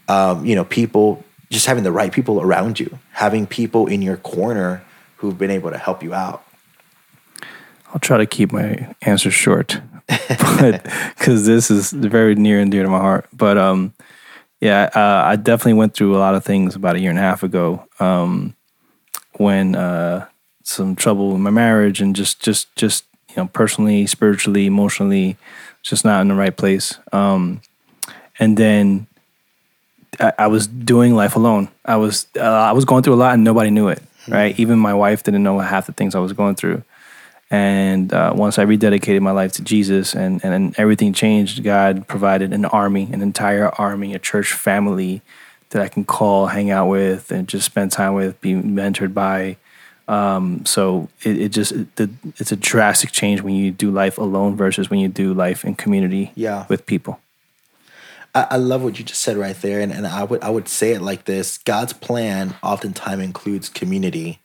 um, 0.07 0.45
you 0.45 0.55
know, 0.55 0.65
people 0.65 1.23
just 1.49 1.65
having 1.65 1.83
the 1.83 1.91
right 1.91 2.11
people 2.11 2.41
around 2.41 2.79
you, 2.79 2.99
having 3.13 3.47
people 3.47 3.87
in 3.87 4.01
your 4.01 4.17
corner 4.17 4.83
who've 5.17 5.37
been 5.37 5.51
able 5.51 5.71
to 5.71 5.77
help 5.77 6.03
you 6.03 6.13
out? 6.13 6.43
I'll 7.93 7.99
try 7.99 8.17
to 8.17 8.25
keep 8.25 8.51
my 8.51 8.93
answer 9.01 9.31
short, 9.31 9.79
because 10.07 11.45
this 11.45 11.71
is 11.71 11.91
very 11.91 12.35
near 12.35 12.59
and 12.59 12.69
dear 12.69 12.83
to 12.83 12.89
my 12.89 12.99
heart. 12.99 13.27
But 13.31 13.57
um, 13.57 13.93
yeah, 14.59 14.89
uh, 14.93 15.23
I 15.25 15.37
definitely 15.37 15.73
went 15.73 15.93
through 15.93 16.15
a 16.15 16.19
lot 16.19 16.35
of 16.35 16.43
things 16.43 16.75
about 16.75 16.97
a 16.97 16.99
year 16.99 17.09
and 17.09 17.19
a 17.19 17.21
half 17.21 17.43
ago. 17.43 17.87
Um, 17.99 18.56
when 19.37 19.75
uh, 19.75 20.27
some 20.63 20.95
trouble 20.95 21.35
in 21.35 21.41
my 21.41 21.49
marriage 21.49 22.01
and 22.01 22.15
just 22.15 22.41
just 22.41 22.75
just 22.75 23.05
you 23.29 23.35
know 23.37 23.47
personally, 23.47 24.05
spiritually, 24.05 24.65
emotionally, 24.65 25.37
just 25.81 26.03
not 26.03 26.21
in 26.21 26.27
the 26.27 26.35
right 26.35 26.55
place. 26.55 26.97
Um, 27.13 27.61
and 28.39 28.57
then 28.57 29.07
I, 30.19 30.33
I, 30.39 30.47
was 30.47 30.67
doing 30.67 31.15
life 31.15 31.35
alone. 31.35 31.69
I 31.85 31.95
was 31.95 32.27
uh, 32.35 32.41
I 32.41 32.73
was 32.73 32.85
going 32.85 33.03
through 33.03 33.15
a 33.15 33.15
lot 33.15 33.33
and 33.33 33.43
nobody 33.43 33.69
knew 33.69 33.87
it. 33.87 34.01
Hmm. 34.25 34.33
Right, 34.33 34.59
even 34.59 34.79
my 34.79 34.93
wife 34.93 35.23
didn't 35.23 35.43
know 35.43 35.59
half 35.59 35.87
the 35.87 35.93
things 35.93 36.15
I 36.15 36.19
was 36.19 36.33
going 36.33 36.55
through. 36.55 36.83
And 37.49 38.13
uh, 38.13 38.33
once 38.35 38.59
I 38.59 38.65
rededicated 38.65 39.21
my 39.21 39.31
life 39.31 39.53
to 39.53 39.63
Jesus 39.63 40.13
and, 40.13 40.43
and 40.43 40.77
everything 40.77 41.13
changed, 41.13 41.63
God 41.63 42.05
provided 42.05 42.51
an 42.51 42.65
army, 42.65 43.07
an 43.13 43.21
entire 43.21 43.69
army, 43.69 44.13
a 44.13 44.19
church 44.19 44.51
family 44.51 45.21
that 45.69 45.81
I 45.81 45.87
can 45.87 46.05
call, 46.05 46.47
hang 46.47 46.71
out 46.71 46.87
with, 46.87 47.31
and 47.31 47.47
just 47.47 47.65
spend 47.65 47.91
time 47.91 48.13
with, 48.13 48.39
be 48.41 48.53
mentored 48.53 49.13
by. 49.13 49.57
Um, 50.07 50.65
so 50.65 51.09
it, 51.23 51.37
it 51.37 51.49
just 51.49 51.73
it, 51.73 52.09
it's 52.37 52.51
a 52.51 52.55
drastic 52.55 53.11
change 53.11 53.41
when 53.41 53.55
you 53.55 53.71
do 53.71 53.91
life 53.91 54.17
alone 54.17 54.55
versus 54.55 54.89
when 54.89 54.99
you 54.99 55.09
do 55.09 55.33
life 55.33 55.65
in 55.65 55.75
community 55.75 56.31
yeah. 56.35 56.65
with 56.69 56.85
people. 56.85 57.19
I, 58.33 58.47
I 58.51 58.55
love 58.57 58.83
what 58.83 58.97
you 58.99 59.03
just 59.03 59.21
said 59.21 59.35
right 59.35 59.55
there, 59.55 59.81
and, 59.81 59.91
and 59.91 60.07
I 60.07 60.23
would 60.23 60.41
I 60.41 60.49
would 60.49 60.69
say 60.69 60.91
it 60.91 61.01
like 61.01 61.25
this: 61.25 61.57
God's 61.57 61.93
plan 61.93 62.55
oftentimes 62.63 63.21
includes 63.21 63.67
community, 63.67 64.39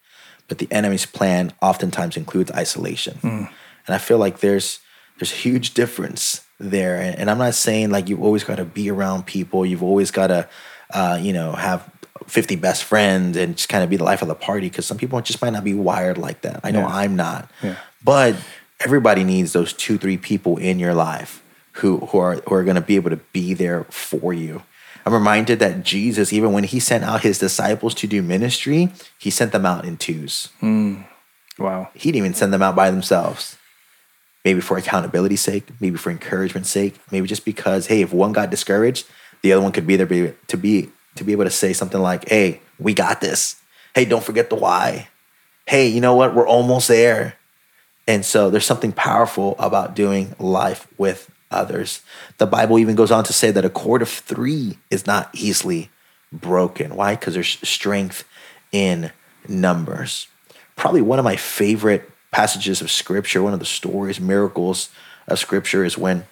but 0.49 0.59
the 0.59 0.67
enemy's 0.73 1.07
plan 1.07 1.53
oftentimes 1.63 2.17
includes 2.17 2.51
isolation. 2.51 3.19
Mm. 3.23 3.51
And 3.87 3.95
I 3.95 3.99
feel 3.99 4.19
like 4.19 4.41
there's 4.41 4.81
there's 5.19 5.33
a 5.33 5.37
huge 5.37 5.75
difference 5.75 6.45
there. 6.59 6.97
And, 6.97 7.17
and 7.19 7.31
I'm 7.31 7.39
not 7.39 7.55
saying 7.55 7.91
like 7.91 8.09
you've 8.09 8.23
always 8.23 8.45
got 8.45 8.57
to 8.57 8.65
be 8.65 8.91
around 8.91 9.27
people, 9.27 9.67
you've 9.67 9.83
always 9.83 10.11
got 10.11 10.29
to 10.29 10.49
uh, 10.93 11.19
you 11.21 11.33
know, 11.33 11.53
have 11.53 11.89
50 12.27 12.57
best 12.57 12.85
friends 12.85 13.37
and 13.37 13.57
just 13.57 13.69
kind 13.69 13.85
of 13.85 13.91
be 13.91 13.97
the 13.97 14.05
life 14.05 14.23
of 14.23 14.29
the 14.29 14.35
party 14.35 14.69
because 14.69 14.87
some 14.87 14.97
people 14.99 15.21
just 15.21 15.43
might 15.43 15.53
not 15.53 15.65
be 15.65 15.75
wired 15.75 16.19
like 16.19 16.43
that. 16.43 16.61
I 16.63 16.71
know 16.71 16.81
yeah. 16.81 16.89
I'm 16.89 17.17
not. 17.17 17.51
Yeah. 17.63 17.77
But 18.05 18.37
everybody 18.81 19.25
needs 19.25 19.53
those 19.53 19.73
two, 19.73 19.99
three 19.99 20.17
people 20.17 20.57
in 20.57 20.79
your 20.79 20.95
life 20.95 21.43
who, 21.73 21.99
who 21.99 22.19
are, 22.19 22.37
who 22.37 22.55
are 22.55 22.65
going 22.65 22.77
to 22.77 22.83
be 22.83 22.97
able 22.97 23.11
to 23.11 23.21
be 23.33 23.55
there 23.55 23.85
for 23.85 24.33
you. 24.33 24.63
I'm 25.05 25.13
reminded 25.13 25.59
that 25.59 25.83
Jesus, 25.83 26.33
even 26.33 26.53
when 26.53 26.65
he 26.65 26.79
sent 26.79 27.03
out 27.05 27.23
his 27.23 27.39
disciples 27.39 27.95
to 27.97 28.07
do 28.07 28.23
ministry, 28.23 28.93
he 29.19 29.31
sent 29.31 29.53
them 29.53 29.67
out 29.67 29.85
in 29.85 29.97
twos. 29.97 30.51
Mm. 30.61 31.05
Wow. 31.59 31.91
He 31.95 32.13
didn't 32.13 32.25
even 32.25 32.35
send 32.35 32.53
them 32.53 32.63
out 32.63 32.77
by 32.77 32.91
themselves. 32.91 33.57
Maybe 34.45 34.61
for 34.61 34.77
accountability's 34.77 35.41
sake, 35.41 35.69
maybe 35.81 35.97
for 35.97 36.11
encouragement's 36.11 36.71
sake, 36.71 36.99
maybe 37.11 37.27
just 37.27 37.45
because, 37.45 37.87
hey, 37.87 38.03
if 38.03 38.13
one 38.13 38.33
got 38.33 38.51
discouraged, 38.51 39.07
the 39.43 39.53
other 39.53 39.63
one 39.63 39.73
could 39.73 39.87
be 39.87 39.97
there 39.97 40.07
be, 40.07 40.33
to 40.49 40.57
be 40.57 40.91
to 41.15 41.25
be 41.25 41.33
able 41.33 41.45
to 41.45 41.51
say 41.51 41.73
something 41.73 42.01
like, 42.01 42.29
"Hey, 42.29 42.61
we 42.79 42.95
got 42.95 43.21
this. 43.21 43.57
Hey, 43.95 44.05
don't 44.05 44.25
forget 44.25 44.49
the 44.49 44.57
why. 44.57 45.09
Hey, 45.67 45.89
you 45.89 46.01
know 46.01 46.15
what? 46.15 46.35
We're 46.35 46.49
almost 46.49 46.89
there." 46.89 47.35
And 48.07 48.25
so 48.25 48.51
there's 48.51 48.67
something 48.67 48.93
powerful 48.93 49.55
about 49.59 49.95
doing 49.95 50.35
life 50.39 50.89
with 50.99 51.31
others. 51.51 52.01
The 52.39 52.47
Bible 52.47 52.79
even 52.79 52.97
goes 52.97 53.11
on 53.11 53.25
to 53.25 53.33
say 53.33 53.51
that 53.51 53.65
a 53.65 53.71
cord 53.71 54.03
of 54.03 54.09
3 54.09 54.79
is 54.91 55.07
not 55.07 55.31
easily 55.33 55.91
broken. 56.33 56.97
Why? 56.97 57.15
Cuz 57.15 57.35
there's 57.35 57.59
strength 57.63 58.25
in 58.73 59.13
numbers. 59.47 60.29
Probably 60.77 61.03
one 61.03 61.19
of 61.19 61.25
my 61.25 61.37
favorite 61.37 62.11
passages 62.31 62.81
of 62.81 62.91
scripture, 62.91 63.43
one 63.43 63.53
of 63.53 63.61
the 63.61 63.67
stories, 63.67 64.19
miracles 64.19 64.89
of 65.29 65.39
scripture 65.39 65.85
is 65.85 65.99
when 65.99 66.25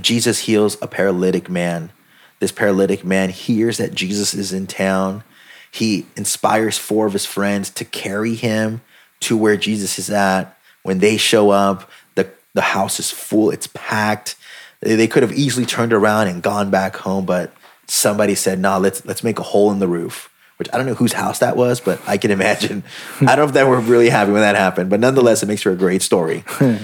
Jesus 0.00 0.40
heals 0.40 0.78
a 0.80 0.86
paralytic 0.86 1.50
man 1.50 1.90
this 2.38 2.52
paralytic 2.52 3.04
man 3.04 3.30
hears 3.30 3.78
that 3.78 3.94
Jesus 3.94 4.34
is 4.34 4.52
in 4.52 4.66
town. 4.66 5.24
He 5.70 6.06
inspires 6.16 6.78
four 6.78 7.06
of 7.06 7.12
his 7.12 7.26
friends 7.26 7.70
to 7.70 7.84
carry 7.84 8.34
him 8.34 8.80
to 9.20 9.36
where 9.36 9.56
Jesus 9.56 9.98
is 9.98 10.10
at. 10.10 10.56
When 10.82 10.98
they 10.98 11.16
show 11.16 11.50
up, 11.50 11.90
the, 12.14 12.30
the 12.54 12.60
house 12.60 13.00
is 13.00 13.10
full, 13.10 13.50
it's 13.50 13.68
packed. 13.68 14.36
They 14.80 15.08
could 15.08 15.22
have 15.22 15.32
easily 15.32 15.66
turned 15.66 15.92
around 15.92 16.28
and 16.28 16.42
gone 16.42 16.70
back 16.70 16.96
home, 16.96 17.26
but 17.26 17.52
somebody 17.86 18.34
said, 18.34 18.58
"No, 18.58 18.72
nah, 18.72 18.76
let's 18.78 19.04
let's 19.06 19.24
make 19.24 19.38
a 19.38 19.42
hole 19.42 19.72
in 19.72 19.78
the 19.78 19.88
roof." 19.88 20.30
Which 20.58 20.68
I 20.72 20.76
don't 20.76 20.86
know 20.86 20.94
whose 20.94 21.12
house 21.12 21.40
that 21.40 21.56
was, 21.56 21.80
but 21.80 22.00
I 22.06 22.16
can 22.18 22.30
imagine. 22.30 22.82
I 23.20 23.36
don't 23.36 23.38
know 23.38 23.44
if 23.44 23.52
they 23.52 23.64
were 23.64 23.80
really 23.80 24.08
happy 24.08 24.32
when 24.32 24.42
that 24.42 24.54
happened, 24.54 24.90
but 24.90 25.00
nonetheless, 25.00 25.42
it 25.42 25.46
makes 25.46 25.62
for 25.62 25.72
a 25.72 25.76
great 25.76 26.02
story. 26.02 26.44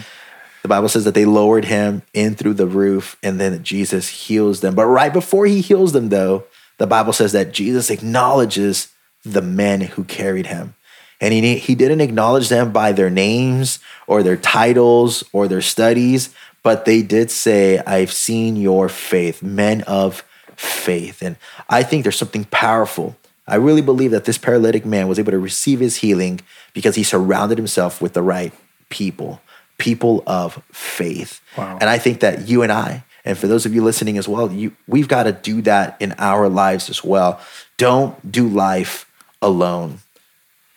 The 0.62 0.68
Bible 0.68 0.88
says 0.88 1.04
that 1.04 1.14
they 1.14 1.24
lowered 1.24 1.64
him 1.64 2.02
in 2.14 2.34
through 2.36 2.54
the 2.54 2.66
roof 2.66 3.16
and 3.22 3.40
then 3.40 3.62
Jesus 3.64 4.08
heals 4.08 4.60
them. 4.60 4.74
But 4.74 4.86
right 4.86 5.12
before 5.12 5.46
he 5.46 5.60
heals 5.60 5.92
them, 5.92 6.08
though, 6.08 6.44
the 6.78 6.86
Bible 6.86 7.12
says 7.12 7.32
that 7.32 7.52
Jesus 7.52 7.90
acknowledges 7.90 8.92
the 9.24 9.42
men 9.42 9.80
who 9.80 10.04
carried 10.04 10.46
him. 10.46 10.74
And 11.20 11.32
he, 11.32 11.56
he 11.58 11.74
didn't 11.74 12.00
acknowledge 12.00 12.48
them 12.48 12.72
by 12.72 12.92
their 12.92 13.10
names 13.10 13.78
or 14.06 14.22
their 14.22 14.36
titles 14.36 15.22
or 15.32 15.46
their 15.46 15.60
studies, 15.62 16.34
but 16.62 16.84
they 16.84 17.02
did 17.02 17.30
say, 17.30 17.78
I've 17.78 18.12
seen 18.12 18.56
your 18.56 18.88
faith, 18.88 19.42
men 19.42 19.82
of 19.82 20.24
faith. 20.56 21.22
And 21.22 21.36
I 21.68 21.82
think 21.82 22.02
there's 22.02 22.18
something 22.18 22.44
powerful. 22.46 23.16
I 23.46 23.56
really 23.56 23.82
believe 23.82 24.12
that 24.12 24.24
this 24.24 24.38
paralytic 24.38 24.84
man 24.84 25.08
was 25.08 25.18
able 25.18 25.32
to 25.32 25.38
receive 25.38 25.80
his 25.80 25.96
healing 25.96 26.40
because 26.72 26.94
he 26.94 27.02
surrounded 27.02 27.58
himself 27.58 28.00
with 28.00 28.12
the 28.12 28.22
right 28.22 28.52
people 28.88 29.40
people 29.82 30.22
of 30.28 30.62
faith. 30.70 31.40
Wow. 31.58 31.76
And 31.80 31.90
I 31.90 31.98
think 31.98 32.20
that 32.20 32.46
you 32.46 32.62
and 32.62 32.70
I, 32.70 33.02
and 33.24 33.36
for 33.36 33.48
those 33.48 33.66
of 33.66 33.74
you 33.74 33.82
listening 33.82 34.16
as 34.16 34.28
well, 34.28 34.50
you, 34.52 34.76
we've 34.86 35.08
got 35.08 35.24
to 35.24 35.32
do 35.32 35.60
that 35.62 35.96
in 36.00 36.14
our 36.18 36.48
lives 36.48 36.88
as 36.88 37.02
well. 37.02 37.40
Don't 37.78 38.30
do 38.30 38.48
life 38.48 39.10
alone. 39.42 39.98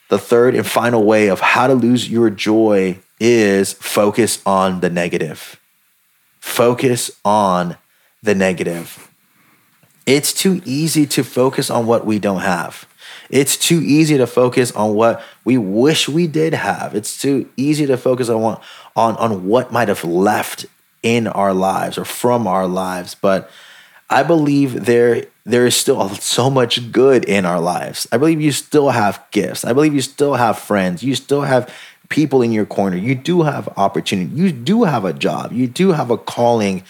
The 0.08 0.18
third 0.18 0.56
and 0.56 0.66
final 0.66 1.04
way 1.04 1.28
of 1.28 1.38
how 1.38 1.68
to 1.68 1.74
lose 1.74 2.10
your 2.10 2.30
joy 2.30 2.98
is 3.20 3.74
focus 3.74 4.42
on 4.44 4.80
the 4.80 4.90
negative. 4.90 5.60
Focus 6.40 7.12
on 7.24 7.76
the 8.24 8.34
negative. 8.34 9.08
It's 10.04 10.32
too 10.32 10.62
easy 10.64 11.06
to 11.06 11.22
focus 11.22 11.70
on 11.70 11.86
what 11.86 12.04
we 12.06 12.18
don't 12.18 12.40
have. 12.40 12.88
It's 13.30 13.56
too 13.56 13.80
easy 13.82 14.18
to 14.18 14.26
focus 14.26 14.72
on 14.72 14.94
what 14.94 15.22
we 15.44 15.58
wish 15.58 16.08
we 16.08 16.26
did 16.26 16.54
have. 16.54 16.94
It's 16.94 17.20
too 17.20 17.48
easy 17.56 17.86
to 17.86 17.96
focus 17.96 18.28
on 18.28 18.40
what 18.40 18.62
on, 18.94 19.16
on 19.16 19.46
what 19.46 19.72
might 19.72 19.88
have 19.88 20.04
left 20.04 20.66
in 21.02 21.26
our 21.26 21.54
lives 21.54 21.98
or 21.98 22.04
from 22.04 22.46
our 22.46 22.66
lives, 22.66 23.14
but 23.14 23.50
I 24.08 24.22
believe 24.22 24.86
there 24.86 25.26
there 25.44 25.66
is 25.66 25.76
still 25.76 26.08
so 26.14 26.50
much 26.50 26.92
good 26.92 27.24
in 27.24 27.46
our 27.46 27.60
lives. 27.60 28.06
I 28.12 28.18
believe 28.18 28.40
you 28.40 28.52
still 28.52 28.90
have 28.90 29.22
gifts. 29.30 29.64
I 29.64 29.72
believe 29.72 29.94
you 29.94 30.02
still 30.02 30.34
have 30.34 30.58
friends. 30.58 31.02
You 31.02 31.14
still 31.14 31.42
have 31.42 31.72
people 32.08 32.42
in 32.42 32.52
your 32.52 32.66
corner. 32.66 32.96
You 32.96 33.14
do 33.14 33.42
have 33.42 33.68
opportunity. 33.76 34.30
You 34.34 34.52
do 34.52 34.84
have 34.84 35.04
a 35.04 35.12
job. 35.12 35.52
You 35.52 35.66
do 35.66 35.92
have 35.92 36.10
a 36.10 36.18
calling. 36.18 36.82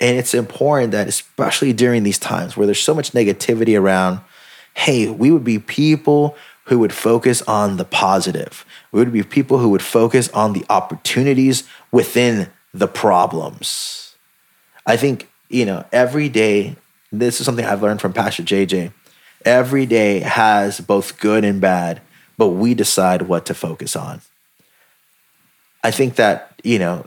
And 0.00 0.16
it's 0.16 0.34
important 0.34 0.92
that, 0.92 1.08
especially 1.08 1.72
during 1.72 2.02
these 2.02 2.18
times 2.18 2.56
where 2.56 2.66
there's 2.66 2.80
so 2.80 2.94
much 2.94 3.12
negativity 3.12 3.78
around, 3.78 4.20
hey, 4.78 5.10
we 5.10 5.32
would 5.32 5.42
be 5.42 5.58
people 5.58 6.36
who 6.66 6.78
would 6.78 6.92
focus 6.92 7.42
on 7.42 7.78
the 7.78 7.84
positive. 7.84 8.64
We 8.92 9.00
would 9.00 9.12
be 9.12 9.24
people 9.24 9.58
who 9.58 9.70
would 9.70 9.82
focus 9.82 10.28
on 10.28 10.52
the 10.52 10.64
opportunities 10.70 11.64
within 11.90 12.48
the 12.72 12.86
problems. 12.86 14.14
I 14.86 14.96
think, 14.96 15.28
you 15.48 15.66
know, 15.66 15.84
every 15.90 16.28
day, 16.28 16.76
this 17.10 17.40
is 17.40 17.46
something 17.46 17.64
I've 17.64 17.82
learned 17.82 18.00
from 18.00 18.12
Pastor 18.12 18.44
JJ. 18.44 18.92
Every 19.44 19.84
day 19.84 20.20
has 20.20 20.80
both 20.80 21.18
good 21.18 21.44
and 21.44 21.60
bad, 21.60 22.00
but 22.36 22.50
we 22.50 22.74
decide 22.74 23.22
what 23.22 23.46
to 23.46 23.54
focus 23.54 23.96
on. 23.96 24.20
I 25.82 25.90
think 25.90 26.14
that, 26.16 26.54
you 26.62 26.78
know, 26.78 27.04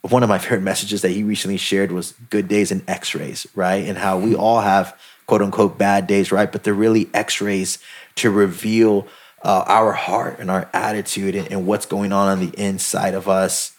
one 0.00 0.24
of 0.24 0.28
my 0.28 0.38
favorite 0.38 0.62
messages 0.62 1.02
that 1.02 1.10
he 1.10 1.22
recently 1.22 1.56
shared 1.56 1.92
was 1.92 2.14
good 2.30 2.48
days 2.48 2.72
and 2.72 2.82
x 2.88 3.14
rays, 3.14 3.46
right? 3.54 3.86
And 3.86 3.96
how 3.96 4.18
we 4.18 4.34
all 4.34 4.60
have 4.60 4.98
quote 5.26 5.42
unquote 5.42 5.78
bad 5.78 6.06
days, 6.06 6.32
right? 6.32 6.50
But 6.50 6.64
they're 6.64 6.74
really 6.74 7.08
x 7.14 7.40
rays 7.40 7.78
to 8.16 8.30
reveal 8.30 9.06
uh, 9.42 9.64
our 9.66 9.92
heart 9.92 10.38
and 10.38 10.50
our 10.50 10.68
attitude 10.72 11.34
and, 11.34 11.50
and 11.50 11.66
what's 11.66 11.86
going 11.86 12.12
on 12.12 12.28
on 12.28 12.40
the 12.40 12.58
inside 12.58 13.14
of 13.14 13.28
us. 13.28 13.76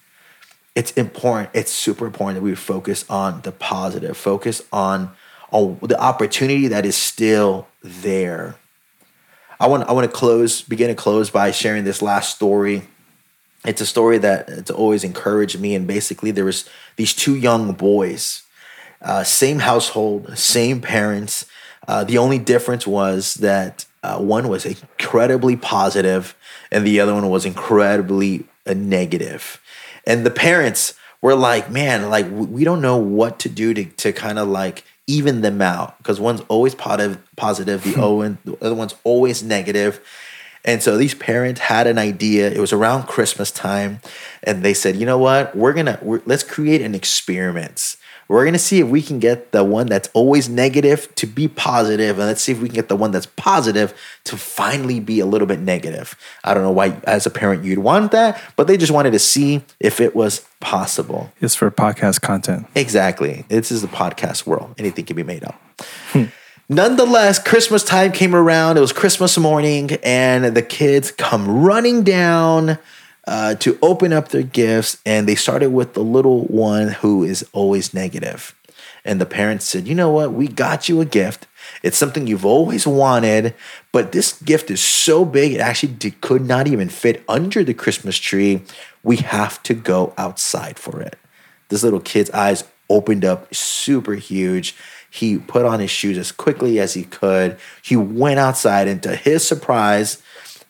It's 0.75 0.91
important, 0.91 1.51
it's 1.53 1.71
super 1.71 2.07
important 2.07 2.39
that 2.39 2.43
we 2.43 2.55
focus 2.55 3.05
on 3.09 3.41
the 3.41 3.51
positive, 3.51 4.17
focus 4.17 4.63
on, 4.71 5.11
on 5.51 5.77
the 5.81 5.99
opportunity 5.99 6.67
that 6.67 6.85
is 6.85 6.97
still 6.97 7.67
there. 7.81 8.55
I 9.59 9.67
want, 9.67 9.87
I 9.87 9.93
want 9.93 10.09
to 10.09 10.15
close, 10.15 10.61
begin 10.61 10.87
to 10.87 10.95
close 10.95 11.29
by 11.29 11.51
sharing 11.51 11.83
this 11.83 12.01
last 12.01 12.35
story 12.35 12.87
it's 13.65 13.81
a 13.81 13.85
story 13.85 14.17
that 14.17 14.49
it's 14.49 14.71
always 14.71 15.03
encouraged 15.03 15.59
me. 15.59 15.75
And 15.75 15.87
basically, 15.87 16.31
there 16.31 16.45
was 16.45 16.69
these 16.95 17.13
two 17.13 17.35
young 17.35 17.71
boys, 17.73 18.43
uh, 19.03 19.23
same 19.23 19.59
household, 19.59 20.37
same 20.37 20.81
parents. 20.81 21.45
Uh, 21.87 22.03
the 22.03 22.17
only 22.17 22.39
difference 22.39 22.87
was 22.87 23.35
that 23.35 23.85
uh, 24.03 24.17
one 24.17 24.47
was 24.47 24.65
incredibly 24.65 25.55
positive, 25.55 26.35
and 26.71 26.85
the 26.85 26.99
other 26.99 27.13
one 27.13 27.29
was 27.29 27.45
incredibly 27.45 28.45
uh, 28.65 28.73
negative. 28.73 29.61
And 30.05 30.25
the 30.25 30.31
parents 30.31 30.93
were 31.21 31.35
like, 31.35 31.69
"Man, 31.69 32.09
like 32.09 32.27
we 32.29 32.63
don't 32.63 32.81
know 32.81 32.97
what 32.97 33.39
to 33.39 33.49
do 33.49 33.73
to 33.73 33.85
to 33.85 34.13
kind 34.13 34.39
of 34.39 34.47
like." 34.47 34.83
even 35.05 35.41
them 35.41 35.61
out 35.61 35.97
because 35.97 36.17
one's 36.17 36.39
always 36.47 36.73
positive 36.73 37.21
positive 37.35 37.83
the 37.83 38.57
other 38.61 38.73
one's 38.73 38.95
always 39.03 39.43
negative. 39.43 39.95
negative 39.95 40.07
and 40.65 40.81
so 40.81 40.97
these 40.97 41.13
parents 41.13 41.59
had 41.59 41.87
an 41.87 41.97
idea. 41.97 42.49
It 42.49 42.59
was 42.59 42.71
around 42.71 43.03
Christmas 43.03 43.51
time, 43.51 43.99
and 44.43 44.63
they 44.63 44.73
said, 44.73 44.95
"You 44.95 45.05
know 45.05 45.17
what? 45.17 45.55
We're 45.55 45.73
gonna 45.73 45.99
we're, 46.01 46.21
let's 46.25 46.43
create 46.43 46.81
an 46.81 46.95
experiment. 46.95 47.97
We're 48.33 48.45
gonna 48.45 48.57
see 48.57 48.79
if 48.79 48.87
we 48.87 49.03
can 49.03 49.19
get 49.19 49.51
the 49.51 49.63
one 49.63 49.85
that's 49.85 50.09
always 50.13 50.49
negative 50.49 51.13
to 51.15 51.27
be 51.27 51.47
positive, 51.47 52.17
and 52.17 52.27
let's 52.27 52.41
see 52.41 52.51
if 52.51 52.59
we 52.59 52.67
can 52.67 52.75
get 52.75 52.89
the 52.89 52.95
one 52.95 53.11
that's 53.11 53.27
positive 53.27 53.93
to 54.23 54.37
finally 54.37 54.99
be 54.99 55.19
a 55.19 55.25
little 55.27 55.45
bit 55.45 55.59
negative." 55.59 56.15
I 56.43 56.55
don't 56.55 56.63
know 56.63 56.71
why, 56.71 56.97
as 57.03 57.27
a 57.27 57.29
parent, 57.29 57.63
you'd 57.63 57.77
want 57.77 58.11
that, 58.11 58.41
but 58.55 58.65
they 58.65 58.75
just 58.75 58.91
wanted 58.91 59.11
to 59.11 59.19
see 59.19 59.61
if 59.79 60.01
it 60.01 60.15
was 60.15 60.41
possible. 60.59 61.31
It's 61.41 61.53
for 61.53 61.69
podcast 61.69 62.21
content. 62.21 62.65
Exactly. 62.73 63.45
This 63.49 63.71
is 63.71 63.83
the 63.83 63.87
podcast 63.87 64.47
world. 64.47 64.73
Anything 64.79 65.05
can 65.05 65.15
be 65.15 65.23
made 65.23 65.43
up. 65.43 65.61
Hmm. 66.11 66.23
Nonetheless, 66.69 67.37
Christmas 67.37 67.83
time 67.83 68.11
came 68.11 68.33
around. 68.33 68.77
It 68.77 68.81
was 68.81 68.93
Christmas 68.93 69.37
morning, 69.37 69.91
and 70.01 70.55
the 70.55 70.61
kids 70.63 71.11
come 71.11 71.47
running 71.63 72.01
down 72.01 72.79
uh, 73.25 73.55
to 73.55 73.77
open 73.81 74.13
up 74.13 74.29
their 74.29 74.43
gifts. 74.43 74.97
And 75.05 75.27
they 75.27 75.35
started 75.35 75.71
with 75.71 75.93
the 75.93 76.03
little 76.03 76.45
one 76.45 76.89
who 76.89 77.23
is 77.23 77.47
always 77.53 77.93
negative. 77.93 78.55
And 79.05 79.19
the 79.19 79.25
parents 79.25 79.65
said, 79.65 79.87
You 79.87 79.95
know 79.95 80.09
what? 80.09 80.33
We 80.33 80.47
got 80.47 80.87
you 80.87 81.01
a 81.01 81.05
gift. 81.05 81.47
It's 81.81 81.97
something 81.97 82.27
you've 82.27 82.45
always 82.45 82.85
wanted, 82.87 83.53
but 83.91 84.11
this 84.11 84.41
gift 84.41 84.69
is 84.69 84.81
so 84.81 85.23
big, 85.23 85.53
it 85.53 85.59
actually 85.59 86.11
could 86.11 86.45
not 86.45 86.67
even 86.67 86.89
fit 86.89 87.23
under 87.27 87.63
the 87.63 87.73
Christmas 87.73 88.17
tree. 88.17 88.63
We 89.01 89.17
have 89.17 89.63
to 89.63 89.73
go 89.73 90.13
outside 90.17 90.77
for 90.77 91.01
it. 91.01 91.17
This 91.69 91.83
little 91.83 91.99
kid's 92.01 92.29
eyes 92.31 92.65
opened 92.89 93.23
up 93.23 93.53
super 93.53 94.15
huge 94.15 94.75
he 95.13 95.37
put 95.37 95.63
on 95.63 95.79
his 95.79 95.91
shoes 95.91 96.17
as 96.17 96.31
quickly 96.31 96.79
as 96.79 96.95
he 96.95 97.03
could. 97.03 97.57
He 97.83 97.95
went 97.95 98.39
outside, 98.39 98.87
and 98.87 99.01
to 99.03 99.15
his 99.15 99.47
surprise, 99.47 100.23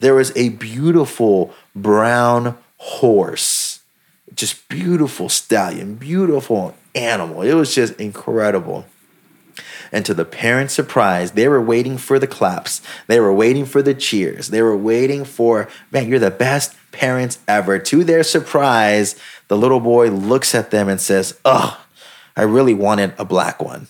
there 0.04 0.16
was 0.16 0.36
a 0.36 0.50
beautiful 0.50 1.54
brown 1.74 2.58
horse. 2.78 3.80
Just 4.36 4.68
beautiful 4.68 5.30
stallion, 5.30 5.96
beautiful 5.96 6.76
animal. 6.94 7.42
It 7.42 7.54
was 7.54 7.74
just 7.74 7.94
incredible. 8.02 8.86
And 9.94 10.06
to 10.06 10.14
the 10.14 10.26
parents' 10.26 10.74
surprise, 10.74 11.32
they 11.32 11.48
were 11.48 11.62
waiting 11.62 11.98
for 11.98 12.20
the 12.20 12.28
claps. 12.28 12.82
They 13.08 13.22
were 13.22 13.32
waiting 13.32 13.66
for 13.66 13.82
the 13.82 13.94
cheers. 13.94 14.50
They 14.50 14.62
were 14.62 14.76
waiting 14.76 15.24
for, 15.24 15.70
man, 15.90 16.10
you're 16.10 16.20
the 16.20 16.32
best 16.32 16.76
parents 16.92 17.40
ever. 17.48 17.80
To 17.80 18.04
their 18.04 18.24
surprise, 18.24 19.16
the 19.48 19.58
little 19.58 19.80
boy 19.80 20.10
looks 20.10 20.54
at 20.54 20.70
them 20.70 20.90
and 20.90 21.00
says, 21.00 21.40
Oh, 21.46 21.80
I 22.36 22.42
really 22.42 22.74
wanted 22.74 23.14
a 23.18 23.24
black 23.24 23.64
one. 23.64 23.88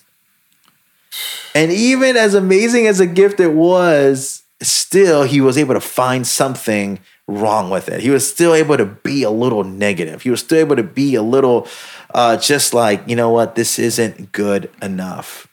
And 1.56 1.72
even 1.72 2.16
as 2.16 2.34
amazing 2.34 2.86
as 2.86 3.00
a 3.00 3.06
gift 3.06 3.40
it 3.40 3.52
was, 3.52 4.43
still 4.60 5.24
he 5.24 5.40
was 5.40 5.58
able 5.58 5.74
to 5.74 5.80
find 5.80 6.26
something 6.26 7.00
wrong 7.26 7.70
with 7.70 7.88
it. 7.88 8.00
He 8.00 8.10
was 8.10 8.28
still 8.28 8.54
able 8.54 8.76
to 8.76 8.84
be 8.84 9.22
a 9.22 9.30
little 9.30 9.64
negative. 9.64 10.22
He 10.22 10.30
was 10.30 10.40
still 10.40 10.58
able 10.58 10.76
to 10.76 10.82
be 10.82 11.14
a 11.14 11.22
little 11.22 11.66
uh, 12.12 12.36
just 12.36 12.74
like, 12.74 13.02
you 13.08 13.16
know 13.16 13.30
what, 13.30 13.54
this 13.54 13.78
isn't 13.78 14.32
good 14.32 14.70
enough. 14.82 15.48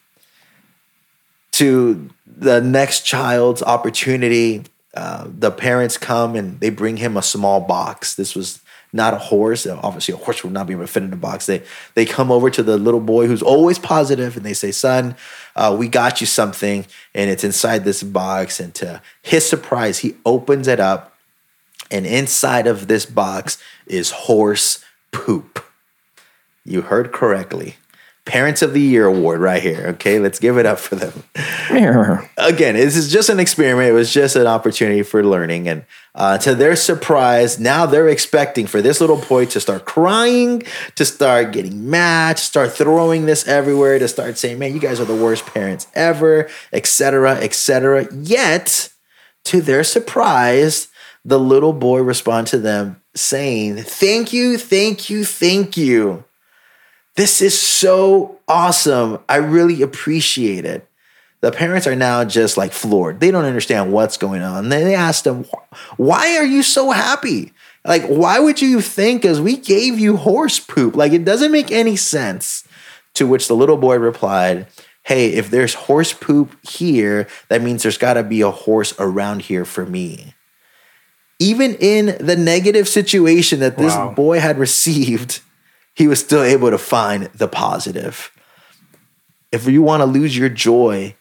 To 1.53 2.09
the 2.25 2.61
next 2.61 3.01
child's 3.01 3.61
opportunity, 3.63 4.63
uh, 4.93 5.27
the 5.27 5.51
parents 5.51 5.97
come 5.97 6.35
and 6.35 6.59
they 6.59 6.69
bring 6.69 6.97
him 6.97 7.17
a 7.17 7.21
small 7.21 7.61
box. 7.61 8.15
This 8.15 8.35
was 8.35 8.61
not 8.93 9.13
a 9.13 9.17
horse. 9.17 9.65
Obviously, 9.65 10.13
a 10.13 10.17
horse 10.17 10.43
would 10.43 10.53
not 10.53 10.67
be 10.67 10.73
able 10.73 10.83
to 10.83 10.91
fit 10.91 11.03
in 11.03 11.13
a 11.13 11.17
box. 11.17 11.45
They 11.45 11.63
they 11.95 12.05
come 12.05 12.31
over 12.31 12.49
to 12.49 12.63
the 12.63 12.77
little 12.77 12.99
boy 12.99 13.27
who's 13.27 13.41
always 13.41 13.79
positive, 13.79 14.35
and 14.35 14.45
they 14.45 14.53
say, 14.53 14.71
"Son, 14.71 15.15
uh, 15.55 15.75
we 15.77 15.87
got 15.87 16.21
you 16.21 16.27
something, 16.27 16.85
and 17.13 17.29
it's 17.29 17.43
inside 17.43 17.83
this 17.83 18.03
box." 18.03 18.59
And 18.59 18.73
to 18.75 19.01
his 19.21 19.47
surprise, 19.47 19.99
he 19.99 20.15
opens 20.25 20.67
it 20.67 20.79
up, 20.79 21.15
and 21.89 22.05
inside 22.05 22.67
of 22.67 22.87
this 22.87 23.05
box 23.05 23.57
is 23.85 24.11
horse 24.11 24.83
poop. 25.11 25.63
You 26.65 26.81
heard 26.81 27.11
correctly. 27.11 27.77
Parents 28.25 28.61
of 28.61 28.73
the 28.73 28.81
Year 28.81 29.07
award 29.07 29.41
right 29.41 29.61
here. 29.61 29.87
Okay, 29.89 30.19
let's 30.19 30.37
give 30.37 30.57
it 30.57 30.65
up 30.65 30.79
for 30.79 30.95
them. 30.95 31.23
Again, 32.37 32.75
this 32.75 32.95
is 32.95 33.11
just 33.11 33.29
an 33.29 33.39
experiment. 33.39 33.89
It 33.89 33.93
was 33.93 34.13
just 34.13 34.35
an 34.35 34.45
opportunity 34.45 35.01
for 35.01 35.23
learning. 35.23 35.67
And 35.67 35.85
uh, 36.13 36.37
to 36.39 36.53
their 36.53 36.75
surprise, 36.75 37.59
now 37.59 37.87
they're 37.87 38.07
expecting 38.07 38.67
for 38.67 38.81
this 38.81 39.01
little 39.01 39.17
boy 39.17 39.45
to 39.47 39.59
start 39.59 39.85
crying, 39.85 40.61
to 40.95 41.05
start 41.05 41.51
getting 41.51 41.89
mad, 41.89 42.37
to 42.37 42.43
start 42.43 42.73
throwing 42.73 43.25
this 43.25 43.47
everywhere, 43.47 43.97
to 43.97 44.07
start 44.07 44.37
saying, 44.37 44.59
man, 44.59 44.73
you 44.73 44.79
guys 44.79 44.99
are 44.99 45.05
the 45.05 45.15
worst 45.15 45.47
parents 45.47 45.87
ever, 45.95 46.47
etc., 46.71 47.37
etc. 47.37 48.07
Yet, 48.13 48.89
to 49.45 49.61
their 49.61 49.83
surprise, 49.83 50.89
the 51.25 51.39
little 51.39 51.73
boy 51.73 52.01
respond 52.01 52.47
to 52.47 52.59
them 52.59 53.01
saying, 53.15 53.77
thank 53.77 54.31
you, 54.31 54.57
thank 54.57 55.09
you, 55.09 55.25
thank 55.25 55.75
you. 55.75 56.23
This 57.15 57.41
is 57.41 57.59
so 57.59 58.39
awesome. 58.47 59.19
I 59.27 59.37
really 59.37 59.81
appreciate 59.81 60.65
it. 60.65 60.87
The 61.41 61.51
parents 61.51 61.87
are 61.87 61.95
now 61.95 62.23
just 62.23 62.55
like 62.55 62.71
floored. 62.71 63.19
They 63.19 63.31
don't 63.31 63.45
understand 63.45 63.91
what's 63.91 64.17
going 64.17 64.43
on. 64.43 64.69
They 64.69 64.93
asked 64.95 65.23
them, 65.23 65.45
Why 65.97 66.37
are 66.37 66.45
you 66.45 66.61
so 66.61 66.91
happy? 66.91 67.51
Like, 67.83 68.03
why 68.03 68.39
would 68.39 68.61
you 68.61 68.79
think 68.79 69.25
as 69.25 69.41
we 69.41 69.57
gave 69.57 69.99
you 69.99 70.17
horse 70.17 70.59
poop? 70.59 70.95
Like, 70.95 71.13
it 71.13 71.25
doesn't 71.25 71.51
make 71.51 71.71
any 71.71 71.95
sense. 71.95 72.63
To 73.15 73.27
which 73.27 73.47
the 73.47 73.55
little 73.55 73.75
boy 73.75 73.97
replied, 73.97 74.67
Hey, 75.03 75.33
if 75.33 75.49
there's 75.49 75.73
horse 75.73 76.13
poop 76.13 76.55
here, 76.65 77.27
that 77.49 77.61
means 77.61 77.83
there's 77.83 77.97
got 77.97 78.13
to 78.13 78.23
be 78.23 78.41
a 78.41 78.51
horse 78.51 78.93
around 78.99 79.41
here 79.41 79.65
for 79.65 79.85
me. 79.85 80.35
Even 81.39 81.73
in 81.75 82.23
the 82.23 82.35
negative 82.35 82.87
situation 82.87 83.59
that 83.61 83.77
this 83.77 83.95
wow. 83.95 84.13
boy 84.13 84.39
had 84.39 84.59
received, 84.59 85.41
he 85.95 86.07
was 86.07 86.19
still 86.19 86.43
able 86.43 86.69
to 86.69 86.77
find 86.77 87.25
the 87.33 87.47
positive. 87.47 88.31
If 89.51 89.67
you 89.67 89.81
want 89.81 90.01
to 90.01 90.05
lose 90.05 90.37
your 90.37 90.49
joy, 90.49 91.15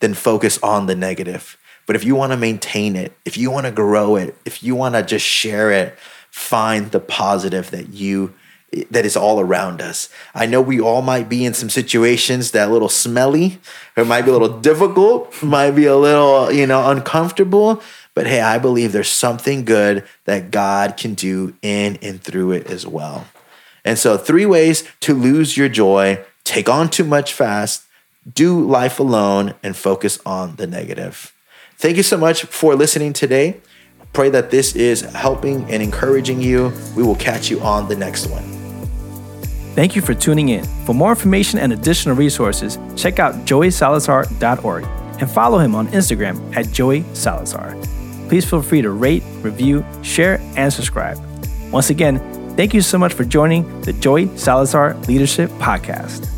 then 0.00 0.14
focus 0.14 0.58
on 0.62 0.86
the 0.86 0.94
negative. 0.94 1.56
But 1.86 1.96
if 1.96 2.04
you 2.04 2.14
want 2.14 2.32
to 2.32 2.36
maintain 2.36 2.94
it, 2.96 3.12
if 3.24 3.36
you 3.36 3.50
want 3.50 3.66
to 3.66 3.72
grow 3.72 4.16
it, 4.16 4.36
if 4.44 4.62
you 4.62 4.74
want 4.74 4.94
to 4.94 5.02
just 5.02 5.26
share 5.26 5.70
it, 5.70 5.98
find 6.30 6.90
the 6.90 7.00
positive 7.00 7.70
that 7.70 7.88
you 7.88 8.34
that 8.90 9.04
is 9.04 9.16
all 9.16 9.40
around 9.40 9.80
us. 9.80 10.08
I 10.32 10.46
know 10.46 10.60
we 10.60 10.80
all 10.80 11.02
might 11.02 11.28
be 11.28 11.44
in 11.44 11.54
some 11.54 11.70
situations 11.70 12.52
that 12.52 12.68
a 12.68 12.72
little 12.72 12.88
smelly, 12.88 13.58
or 13.96 14.04
might 14.04 14.22
be 14.22 14.30
a 14.30 14.32
little 14.32 14.60
difficult, 14.60 15.42
might 15.42 15.72
be 15.72 15.86
a 15.86 15.96
little, 15.96 16.52
you 16.52 16.68
know, 16.68 16.88
uncomfortable. 16.88 17.82
But 18.14 18.26
hey, 18.26 18.40
I 18.40 18.58
believe 18.58 18.92
there's 18.92 19.08
something 19.08 19.64
good 19.64 20.04
that 20.24 20.50
God 20.50 20.96
can 20.96 21.14
do 21.14 21.54
in 21.62 21.96
and 22.02 22.22
through 22.22 22.52
it 22.52 22.68
as 22.68 22.86
well. 22.86 23.26
And 23.84 23.98
so, 23.98 24.16
three 24.16 24.46
ways 24.46 24.84
to 25.00 25.14
lose 25.14 25.56
your 25.56 25.68
joy 25.68 26.24
take 26.44 26.68
on 26.68 26.90
too 26.90 27.04
much 27.04 27.32
fast, 27.32 27.84
do 28.32 28.60
life 28.60 28.98
alone, 28.98 29.54
and 29.62 29.76
focus 29.76 30.18
on 30.26 30.56
the 30.56 30.66
negative. 30.66 31.32
Thank 31.76 31.96
you 31.96 32.02
so 32.02 32.16
much 32.16 32.42
for 32.42 32.74
listening 32.74 33.12
today. 33.12 33.60
Pray 34.12 34.28
that 34.30 34.50
this 34.50 34.74
is 34.74 35.02
helping 35.02 35.70
and 35.70 35.82
encouraging 35.82 36.40
you. 36.40 36.72
We 36.96 37.02
will 37.02 37.14
catch 37.16 37.50
you 37.50 37.60
on 37.60 37.88
the 37.88 37.96
next 37.96 38.26
one. 38.26 38.42
Thank 39.74 39.94
you 39.94 40.02
for 40.02 40.14
tuning 40.14 40.48
in. 40.48 40.64
For 40.84 40.94
more 40.94 41.10
information 41.10 41.60
and 41.60 41.72
additional 41.72 42.16
resources, 42.16 42.78
check 42.96 43.18
out 43.20 43.34
joeysalazar.org 43.46 44.84
and 45.20 45.30
follow 45.30 45.58
him 45.58 45.74
on 45.74 45.86
Instagram 45.88 46.56
at 46.56 46.70
Joey 46.72 47.04
Salazar. 47.14 47.76
Please 48.28 48.48
feel 48.48 48.62
free 48.62 48.82
to 48.82 48.90
rate, 48.90 49.22
review, 49.42 49.84
share, 50.02 50.40
and 50.56 50.72
subscribe. 50.72 51.18
Once 51.70 51.90
again, 51.90 52.18
thank 52.56 52.74
you 52.74 52.80
so 52.80 52.98
much 52.98 53.12
for 53.12 53.24
joining 53.24 53.80
the 53.82 53.92
Joey 53.92 54.36
Salazar 54.36 54.94
Leadership 55.08 55.50
Podcast. 55.52 56.28